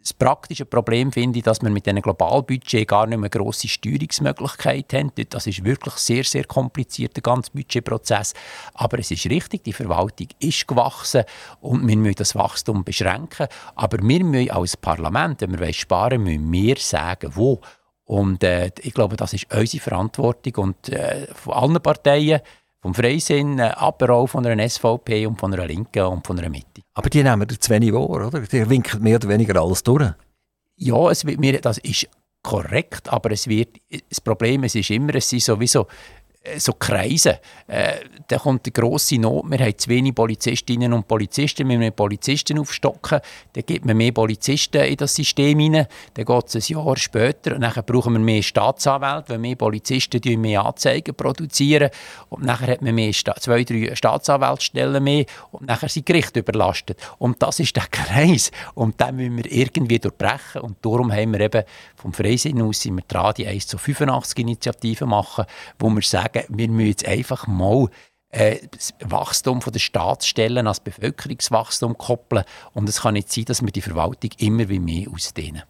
[0.00, 4.98] das praktische Problem finde ich, dass wir mit diesem Globalbudget gar nicht mehr grosse Steuerungsmöglichkeiten
[4.98, 5.12] haben.
[5.28, 8.34] Das ist wirklich sehr, sehr kompliziert, der ganze Budgetprozess.
[8.74, 11.24] Aber es ist richtig, die Verwaltung ist gewachsen
[11.60, 13.46] und wir müssen das Wachstum beschränken.
[13.74, 17.60] Aber wir müssen als Parlament, wenn wir sparen wollen, müssen wir sagen, wo.
[18.04, 22.40] Und äh, ich glaube, das ist unsere Verantwortung und äh, von allen Parteien,
[22.80, 26.48] vom Freisinn, äh, aber auch von einer SVP und von einer Linken und von einer
[26.48, 26.82] Mitte.
[26.94, 28.40] Aber die nehmen zu wenig wahr, oder?
[28.40, 30.12] Die winken mehr oder weniger alles durch.
[30.76, 32.08] Ja, es wird mir, das ist
[32.42, 33.76] korrekt, aber es wird,
[34.08, 35.86] das Problem es ist immer, es sind sowieso
[36.56, 37.38] so Kreise.
[37.66, 37.96] Äh,
[38.28, 39.44] da kommt eine grosse Not.
[39.50, 41.68] Wir haben zu wenig Polizistinnen und Polizisten.
[41.68, 43.20] Wir müssen Polizisten aufstocken.
[43.52, 45.86] Dann gibt man mehr Polizisten in das System hinein.
[46.14, 47.54] Dann geht es ein Jahr später.
[47.54, 51.90] Und dann brauchen wir mehr Staatsanwälte, weil mehr Polizisten mehr Anzeigen produzieren.
[52.30, 55.26] Und dann hat man mehr Sta zwei, drei Staatsanwaltsstellen mehr.
[55.50, 56.98] Und dann sind die Gerichte überlastet.
[57.18, 58.50] Und das ist der Kreis.
[58.74, 60.62] Und den müssen wir irgendwie durchbrechen.
[60.62, 61.64] Und darum haben wir eben
[61.96, 65.44] vom Freisinn aus sind wir dran, die 1 zu 85 Initiativen machen,
[65.78, 67.88] wo wir sagen, sagen, wir müssen jetzt einfach mal
[68.30, 72.44] äh, das Wachstum der Staatsstellen als Bevölkerungswachstum koppeln.
[72.72, 75.62] Und es kann nicht sein, dass wir die Verwaltung immer wie mehr ausdehnen.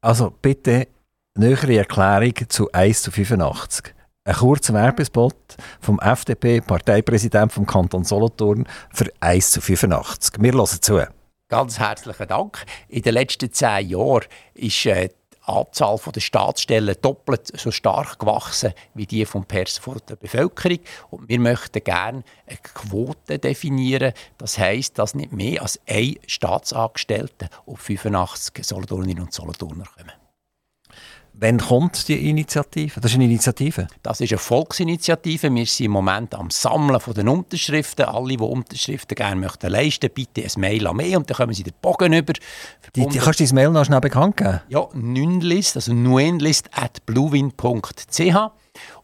[0.00, 0.88] Also bitte
[1.34, 3.94] nähere Erklärung zu 1 zu 85.
[4.24, 10.34] Ein kurzer Werbespot vom FDP-Parteipräsident vom Kanton Solothurn für 1 zu 85.
[10.40, 11.02] Wir hören zu.
[11.48, 12.64] Ganz herzlichen Dank.
[12.88, 15.08] In den letzten zehn Jahren ist äh,
[15.48, 20.78] Anzahl der Staatsstellen doppelt so stark gewachsen wie die vom Pers von der Bevölkerung.
[21.10, 24.12] Und wir möchten gerne eine Quote definieren.
[24.36, 30.27] Das heißt, dass nicht mehr als ein Staatsangestellter auf 85 Solothurnerinnen und Solothurner kommen.
[31.40, 33.00] Wann kommt die Initiative?
[33.00, 33.86] Das ist eine Initiative?
[34.02, 35.54] Das ist eine Volksinitiative.
[35.54, 38.06] Wir sind im Moment am Sammeln von den Unterschriften.
[38.06, 41.62] Alle, die Unterschriften gerne möchten leisten, bitte ein Mail an mich und dann kommen sie
[41.62, 42.32] den Bogen über.
[42.96, 44.62] Die, die, kannst du dein Mail noch schnell bekannt geben?
[44.68, 48.36] Ja, nünlist, also nuenlist at bluewin.ch.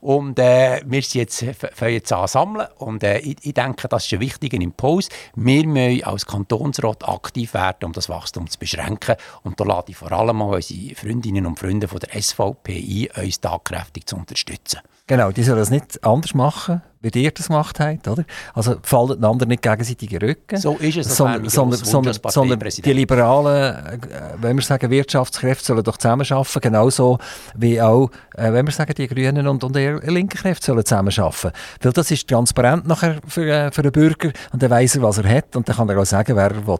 [0.00, 4.06] Und äh, wir sind jetzt, äh, jetzt an sammeln und äh, ich, ich, denke, das
[4.06, 5.08] ist ein wichtiger Impuls.
[5.34, 9.16] Wir müssen als Kantonsrat aktiv werden, um das Wachstum zu beschränken.
[9.42, 13.24] Und da lade ich vor allem auch unsere Freundinnen und Freunde von der SVP ein,
[13.24, 14.80] uns tagkräftig zu unterstützen.
[15.06, 18.24] Genau, die sollen das nicht anders machen, wie ihr das gemacht habt, oder?
[18.54, 20.56] Also fallen den anderen nicht gegenseitig in den Rücken.
[20.56, 23.98] So ist es, sondern, sondern, sondern, sondern die liberalen, äh,
[24.40, 27.18] wenn wir sagen Wirtschaftskräfte, sollen doch zusammenarbeiten, genauso
[27.54, 31.52] wie auch, äh, wenn wir sagen die Grünen und, und eher linke Kräfte sollen zusammenarbeiten.
[31.82, 35.18] Weil das ist transparent nachher für, äh, für den Bürger und dann weiss er, was
[35.18, 36.78] er hat und dann kann er auch sagen, wer er will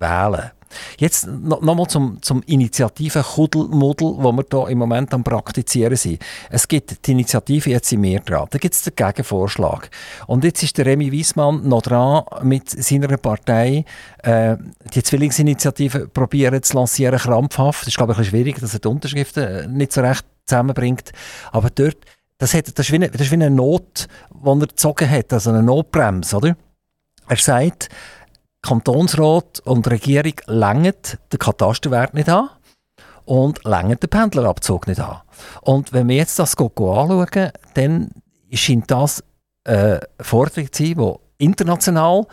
[0.00, 0.50] wählen.
[0.98, 6.22] Jetzt nochmal noch zum, zum Initiative Kuddelmuddel, wo wir hier im Moment am Praktizieren sind.
[6.48, 8.46] Es gibt die Initiative jetzt in mir dran.
[8.50, 9.90] Da gibt es den Gegenvorschlag.
[10.26, 13.84] Und jetzt ist der Remy Wiesmann noch dran mit seiner Partei,
[14.22, 14.56] äh,
[14.94, 17.82] die Zwillingsinitiative probieren zu lancieren, krampfhaft.
[17.82, 20.24] Das ist, glaube ich, ein bisschen schwierig, dass er die Unterschriften äh, nicht so recht
[20.46, 21.12] zusammenbringt.
[21.50, 21.98] Aber dort,
[22.38, 25.32] das, hat, das, ist, wie eine, das ist wie eine Not, die er gezogen hat,
[25.32, 26.56] also eine Notbremse, oder?
[27.28, 27.88] Er sagt,
[28.62, 30.94] Kantonsrat und Regierung längen
[31.32, 32.50] den Katasterwert nicht an
[33.24, 35.20] und längen den Pendlerabzug nicht an.
[35.62, 38.10] Und wenn wir jetzt das anschauen, dann
[38.52, 39.24] scheint das
[39.64, 42.26] eine Forderung zu sein, die international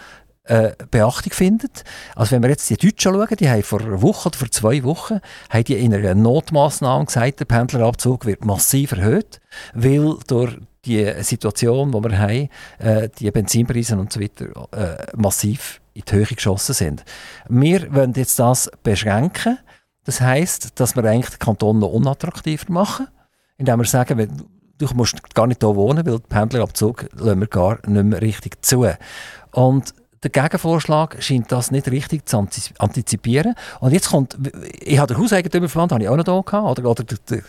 [0.48, 1.84] äh, Beachtung findet.
[2.16, 4.84] Also wenn wir jetzt die Deutschen schauen, die haben vor einer Woche oder vor zwei
[4.84, 5.20] Wochen
[5.50, 9.40] haben die in einer Notmaßnahme gesagt, der Pendlerabzug wird massiv erhöht,
[9.74, 12.50] weil durch die Situation, die wir haben,
[12.80, 17.04] äh, die Benzinpreise und so weiter äh, massiv in die Höhe geschossen sind.
[17.50, 19.58] Wir wollen jetzt das beschränken.
[20.04, 23.08] Das heißt, dass wir eigentlich den Kanton noch unattraktiver machen,
[23.58, 27.80] indem wir sagen, du musst gar nicht hier wohnen, weil den Pendlerabzug lassen wir gar
[27.88, 28.88] nicht mehr richtig zu.
[29.52, 29.94] Und
[30.30, 32.48] der Gegenvorschlag scheint das nicht richtig zu
[32.80, 33.56] antizipieren.
[33.80, 34.38] Und jetzt kommt,
[34.80, 37.42] ich habe den Hauseigentümerverband habe ich auch noch da gehabt, oder, oder der, der,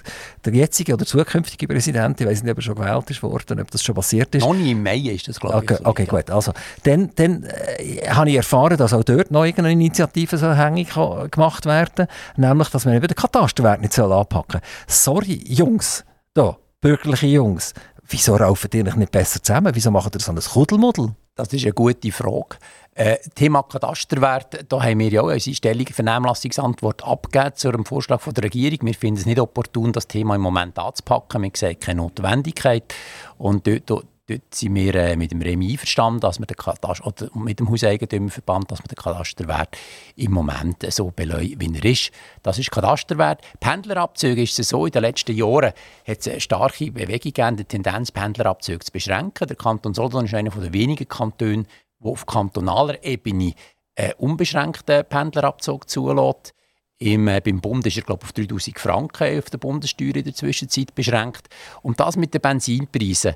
[0.44, 3.70] der, jetzige oder zukünftige Präsident, ich weiß nicht, ob er schon gewählt ist worden, ob
[3.70, 4.42] das schon passiert ist.
[4.42, 5.86] Noch nie im Mai ist das, glaube okay, ich.
[5.86, 6.30] Okay, gut.
[6.30, 6.52] Also,
[6.84, 10.88] dann, dann äh, habe ich erfahren, dass auch dort noch irgendeine Initiative so hängig
[11.30, 12.06] gemacht werden
[12.36, 15.14] nämlich, dass man eben den Katasterwert nicht anpacken soll.
[15.16, 16.04] Sorry, Jungs,
[16.34, 17.74] da, bürgerliche Jungs,
[18.08, 19.74] wieso raufen die nicht besser zusammen?
[19.74, 21.14] Wieso machen ihr so ein Kuddelmuddel?
[21.34, 22.56] Das ist eine gute Frage.
[22.94, 28.20] Äh, Thema Katasterwert, da haben wir ja auch unsere Stellung Vernehmlassungsantwort abgegeben zu einem Vorschlag
[28.20, 28.78] von der Regierung.
[28.82, 31.42] Wir finden es nicht opportun, das Thema im Moment anzupacken.
[31.42, 32.92] Wir sehen keine Notwendigkeit.
[33.36, 37.30] Und dort, dort, sind wir äh, mit dem Remi einverstanden, dass wir den Kataster, oder
[37.34, 39.76] mit dem Hauseigentümerverband, dass wir den Katasterwert
[40.16, 42.10] im Moment so beläuft, wie er ist.
[42.42, 43.42] Das ist Katasterwert.
[43.60, 45.72] Pendlerabzüge ist es so, in den letzten Jahren
[46.06, 49.48] hat es eine starke Bewegung gegeben, die Tendenz, Pendlerabzüge zu beschränken.
[49.48, 51.64] Der Kanton Solothurn ist einer der wenigen Kantone,
[52.00, 53.54] der auf kantonaler Ebene
[53.96, 56.54] einen unbeschränkten Pendlerabzug zulässt.
[57.00, 60.34] Im, äh, beim Bund ist er glaube auf 3000 Franken auf der Bundessteuer in der
[60.34, 61.48] Zwischenzeit beschränkt.
[61.82, 63.34] Und das mit den Benzinpreisen.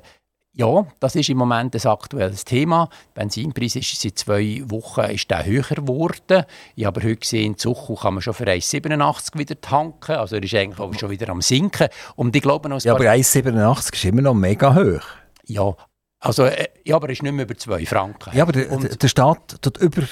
[0.55, 2.87] Ja, das ist im Moment ein aktuelles Thema.
[3.15, 6.45] Der Benzinpreis ist seit zwei Wochen ist der höher geworden.
[6.75, 10.15] Ich habe heute gesehen, in Zuchu kann man schon für 1,87 wieder tanken.
[10.15, 11.87] Also er ist eigentlich auch schon wieder am sinken.
[12.15, 15.01] Und ich glaube, ja, aber 1,87 ist immer noch mega hoch.
[15.45, 15.75] Ja,
[16.19, 18.37] also, äh, ja, aber er ist nicht mehr über 2 Franken.
[18.37, 20.03] Ja, aber der, der Staat tut über...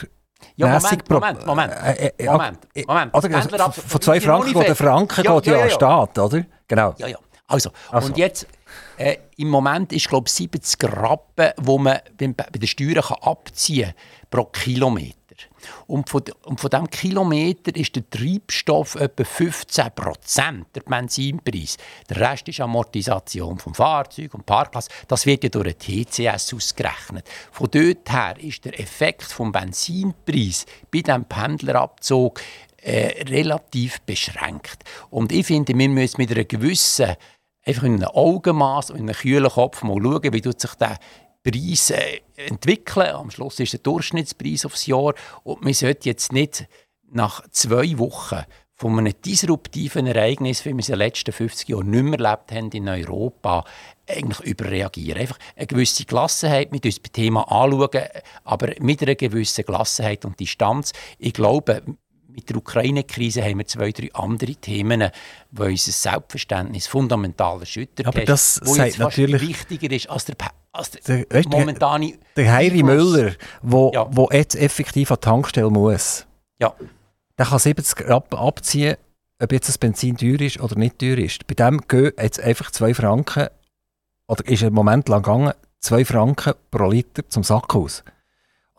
[0.56, 3.14] Ja, Moment, Moment, Moment, äh, äh, Moment, Moment.
[3.14, 5.66] Also, von 2 Franken geht der Franken ja, geht ja, ja, ja.
[5.66, 6.46] an Staat, oder?
[6.68, 6.96] Genau.
[6.98, 7.18] Ja, ja.
[7.46, 8.08] Also, also.
[8.08, 8.48] und jetzt
[8.98, 13.18] Äh, Im Moment ist glaube ich 70 Rappen, wo man bei, bei den Steuern kann
[13.22, 13.94] abziehen
[14.30, 15.16] pro Kilometer.
[15.88, 21.78] Und von, und von diesem Kilometer ist der Treibstoff etwa 15 Prozent, der Benzinpreis.
[22.10, 24.88] Der Rest ist Amortisation vom Fahrzeug und Parkplatz.
[25.08, 27.28] Das wird ja durch den TCS ausgerechnet.
[27.52, 32.42] Von dort her ist der Effekt vom Benzinpreis bei diesem Pendlerabzug
[32.78, 34.84] äh, relativ beschränkt.
[35.10, 37.16] Und ich finde, wir müssen mit einer gewissen
[37.66, 40.98] einfach in einem Augenmaß und in einem kühlen Kopf mal schauen, wie sich der
[41.44, 43.08] Preis äh, entwickeln.
[43.08, 46.68] Am Schluss ist der Durchschnittspreis aufs Jahr und man sollte jetzt nicht
[47.10, 48.44] nach zwei Wochen
[48.82, 52.52] von einem disruptiven Ereignis, wie wir es in den letzten 50 Jahren nicht mehr erlebt
[52.52, 53.64] haben in Europa,
[54.10, 55.22] eigentlich überreagieren.
[55.22, 58.02] Einfach eine gewisse Gelassenheit, mit uns das Thema anschauen,
[58.44, 60.94] aber mit einer gewissen Gelassenheit und Distanz.
[61.20, 61.84] Ich glaube,
[62.34, 65.10] mit der Ukraine-Krise haben wir zwei, drei andere Themen,
[65.52, 70.36] die unser Selbstverständnis fundamental erschüttert Aber das wo sagt natürlich wichtiger ist als der,
[70.72, 72.18] als der, weißt, momentane...
[72.36, 74.08] Der Heiri Müller, der ja.
[74.12, 76.26] wo jetzt effektiv an die Tankstelle muss,
[76.60, 76.74] ja.
[77.38, 78.98] der kann 70 ab, abziehen,
[79.42, 81.48] ob jetzt das Benzin teuer ist oder nicht teuer ist.
[81.48, 83.48] Bei dem gehen jetzt einfach 2 Franken,
[84.28, 88.04] oder ist ein Moment lang gegangen, 2 Franken pro Liter zum Sack aus.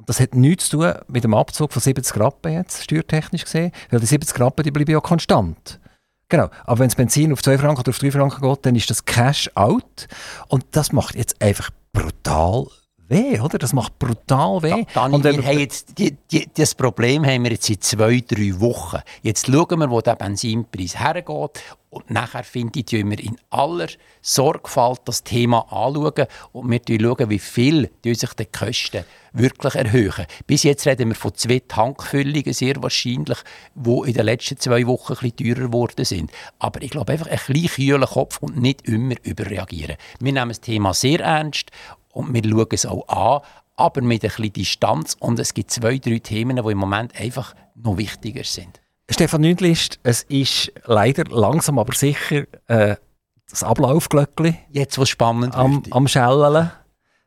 [0.06, 4.00] Das hat nichts zu tun mit dem Abzug von 70 Rappen jetzt, steuertechnisch gesehen, weil
[4.00, 5.80] die 70 Rappen, die bleiben ja konstant.
[6.28, 6.48] Genau.
[6.64, 9.04] Aber wenn das Benzin auf 2 Franken oder auf 3 Franken geht, dann ist das
[9.04, 10.08] Cash out.
[10.48, 12.66] Und das macht jetzt einfach brutal
[13.12, 13.58] weh, oder?
[13.58, 14.84] Das macht brutal weh.
[14.94, 18.58] Da, Dani, wir haben jetzt, die, die, das Problem haben wir jetzt seit zwei, drei
[18.60, 18.98] Wochen.
[19.22, 21.62] Jetzt schauen wir, wo der Benzinpreis hergeht.
[21.90, 23.88] Und nachher finde ich, wir in aller
[24.22, 29.04] Sorgfalt das Thema anschauen und wir schauen, wie viel sich die Kosten
[29.34, 30.24] wirklich erhöhen.
[30.46, 33.38] Bis jetzt reden wir von zwei Tankfüllungen, sehr wahrscheinlich,
[33.74, 36.30] die in den letzten zwei Wochen ein bisschen teurer geworden sind.
[36.58, 39.96] Aber ich glaube einfach, ein bisschen kühlen Kopf und nicht immer überreagieren.
[40.18, 41.70] Wir nehmen das Thema sehr ernst
[42.12, 43.42] und wir schauen es auch an,
[43.76, 45.16] aber mit ein bisschen Distanz.
[45.18, 48.80] Und es gibt zwei, drei Themen, die im Moment einfach noch wichtiger sind.
[49.10, 52.96] Stefan Nündlist, es ist leider langsam aber sicher äh,
[53.50, 54.54] das Ablaufglöckli.
[54.70, 56.70] Jetzt, was spannend am, am Schellen.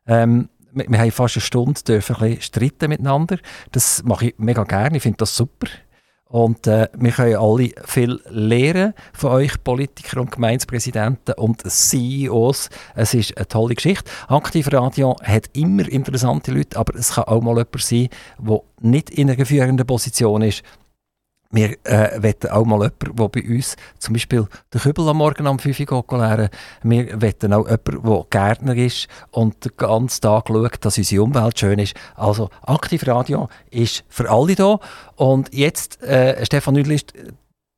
[0.07, 3.37] Ähm, wir, wir haben fast eine Stunde dürfen ein bisschen streiten miteinander.
[3.71, 5.67] Das mache ich mega gerne, ich finde das super.
[6.27, 12.69] Und äh, wir können alle viel lernen von euch Politiker und Gemeindepräsidenten und CEOs.
[12.95, 14.09] Es ist eine tolle Geschichte.
[14.27, 18.09] Aktivradio hat immer interessante Leute, aber es kann auch mal jemand sein,
[18.39, 20.63] der nicht in einer führenden Position ist
[21.55, 25.47] wir äh, wollen auch mal jemanden, der bei uns zum Beispiel den Kübel am Morgen
[25.47, 26.49] am 5 Uhr lernen
[26.83, 31.59] Wir wollen auch jemanden, der Gärtner ist und den ganzen Tag schaut, dass unsere Umwelt
[31.59, 31.95] schön ist.
[32.15, 34.79] Also Aktivradio ist für alle da.
[35.15, 37.13] Und jetzt, äh, Stefan Nüdlist,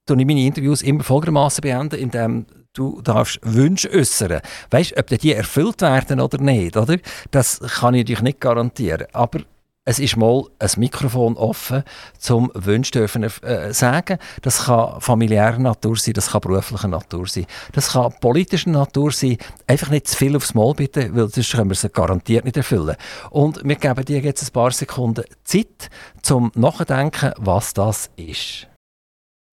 [0.06, 4.40] tue ich meine Interviews immer folgendermaßen beenden, indem du darfst Wünsche äußern.
[4.72, 6.98] Weißt, ob die erfüllt werden oder nicht, oder?
[7.32, 9.08] Das kann ich dir nicht garantieren.
[9.14, 9.42] Aber
[9.88, 11.82] es ist mal ein Mikrofon offen,
[12.20, 14.18] zum Wunsch dürfen äh, sagen.
[14.42, 19.38] Das kann familiärer Natur sein, das kann beruflicher Natur sein, das kann politischer Natur sein.
[19.66, 22.98] Einfach nicht zu viel aufs Mal bitte, weil sonst können wir es garantiert nicht erfüllen.
[23.30, 25.90] Und wir geben dir jetzt ein paar Sekunden Zeit,
[26.22, 28.68] zum Nachdenken, was das ist.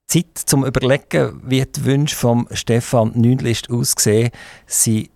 [0.09, 4.31] Zeit zum Überlegen, wie die Wünsche von Stefan Nündlist aussehen,
[4.67, 5.11] sind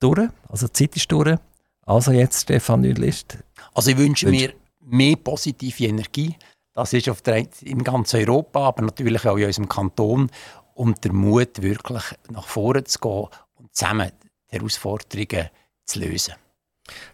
[0.00, 0.30] durch.
[0.48, 1.36] Also die Zeit ist durch.
[1.84, 3.38] Also jetzt, Stefan Nüdlist.
[3.74, 4.40] Also ich wünsche Wünsch.
[4.40, 6.34] mir mehr positive Energie.
[6.74, 10.30] Das ist auf der, in ganz Europa, aber natürlich auch in unserem Kanton.
[10.74, 15.50] Und der Mut, wirklich nach vorne zu gehen und zusammen die Herausforderungen
[15.84, 16.34] zu lösen.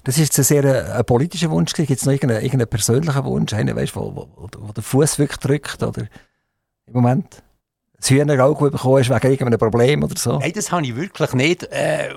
[0.05, 1.73] Das ist ein sehr äh, ein politischer Wunsch.
[1.73, 5.39] Gibt es noch irgendeinen, irgendeinen persönlichen Wunsch, einen, weißt, wo, wo, wo der Fuß wirklich
[5.39, 5.83] drückt?
[5.83, 6.03] Oder
[6.87, 7.43] im Moment?
[7.97, 10.39] Das Hühnerauge bekommen hast wegen irgendeinem Problem oder so?
[10.39, 11.65] Nein, das habe ich wirklich nicht.
[11.73, 12.15] Äh,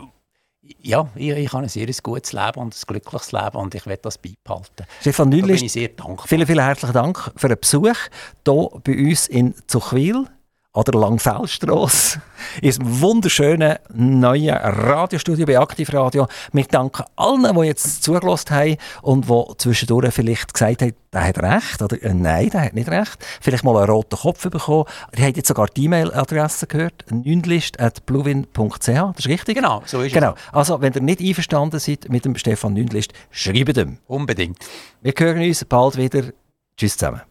[0.81, 4.01] ja, ich, ich habe ein sehr gutes Leben und ein glückliches Leben und ich werde
[4.03, 4.85] das beibehalten.
[5.01, 6.27] Stefan Nüllist, bin ich sehr dankbar.
[6.27, 7.97] Vielen, vielen herzlichen Dank für den Besuch
[8.45, 10.27] hier bei uns in Zuchwil
[10.77, 12.21] an der Langfeldstrasse,
[12.61, 16.27] in einem wunderschönen neuen Radiostudio bei Aktivradio.
[16.53, 21.39] Wir danken allen, die jetzt zugelassen haben und die zwischendurch vielleicht gesagt haben, der hat
[21.39, 23.17] recht oder äh, nein, der hat nicht recht.
[23.41, 24.85] Vielleicht mal einen roten Kopf bekommen.
[25.15, 29.55] Ihr habt jetzt sogar die E-Mail-Adresse gehört, nündlist.bluewin.ch, das ist richtig?
[29.55, 30.33] Genau, so ist genau.
[30.33, 30.53] es.
[30.53, 33.97] Also, wenn ihr nicht einverstanden seid mit dem Stefan Nündlist, schreibt ihm.
[34.05, 34.59] Unbedingt.
[35.01, 36.25] Wir hören uns bald wieder.
[36.77, 37.21] Tschüss zusammen.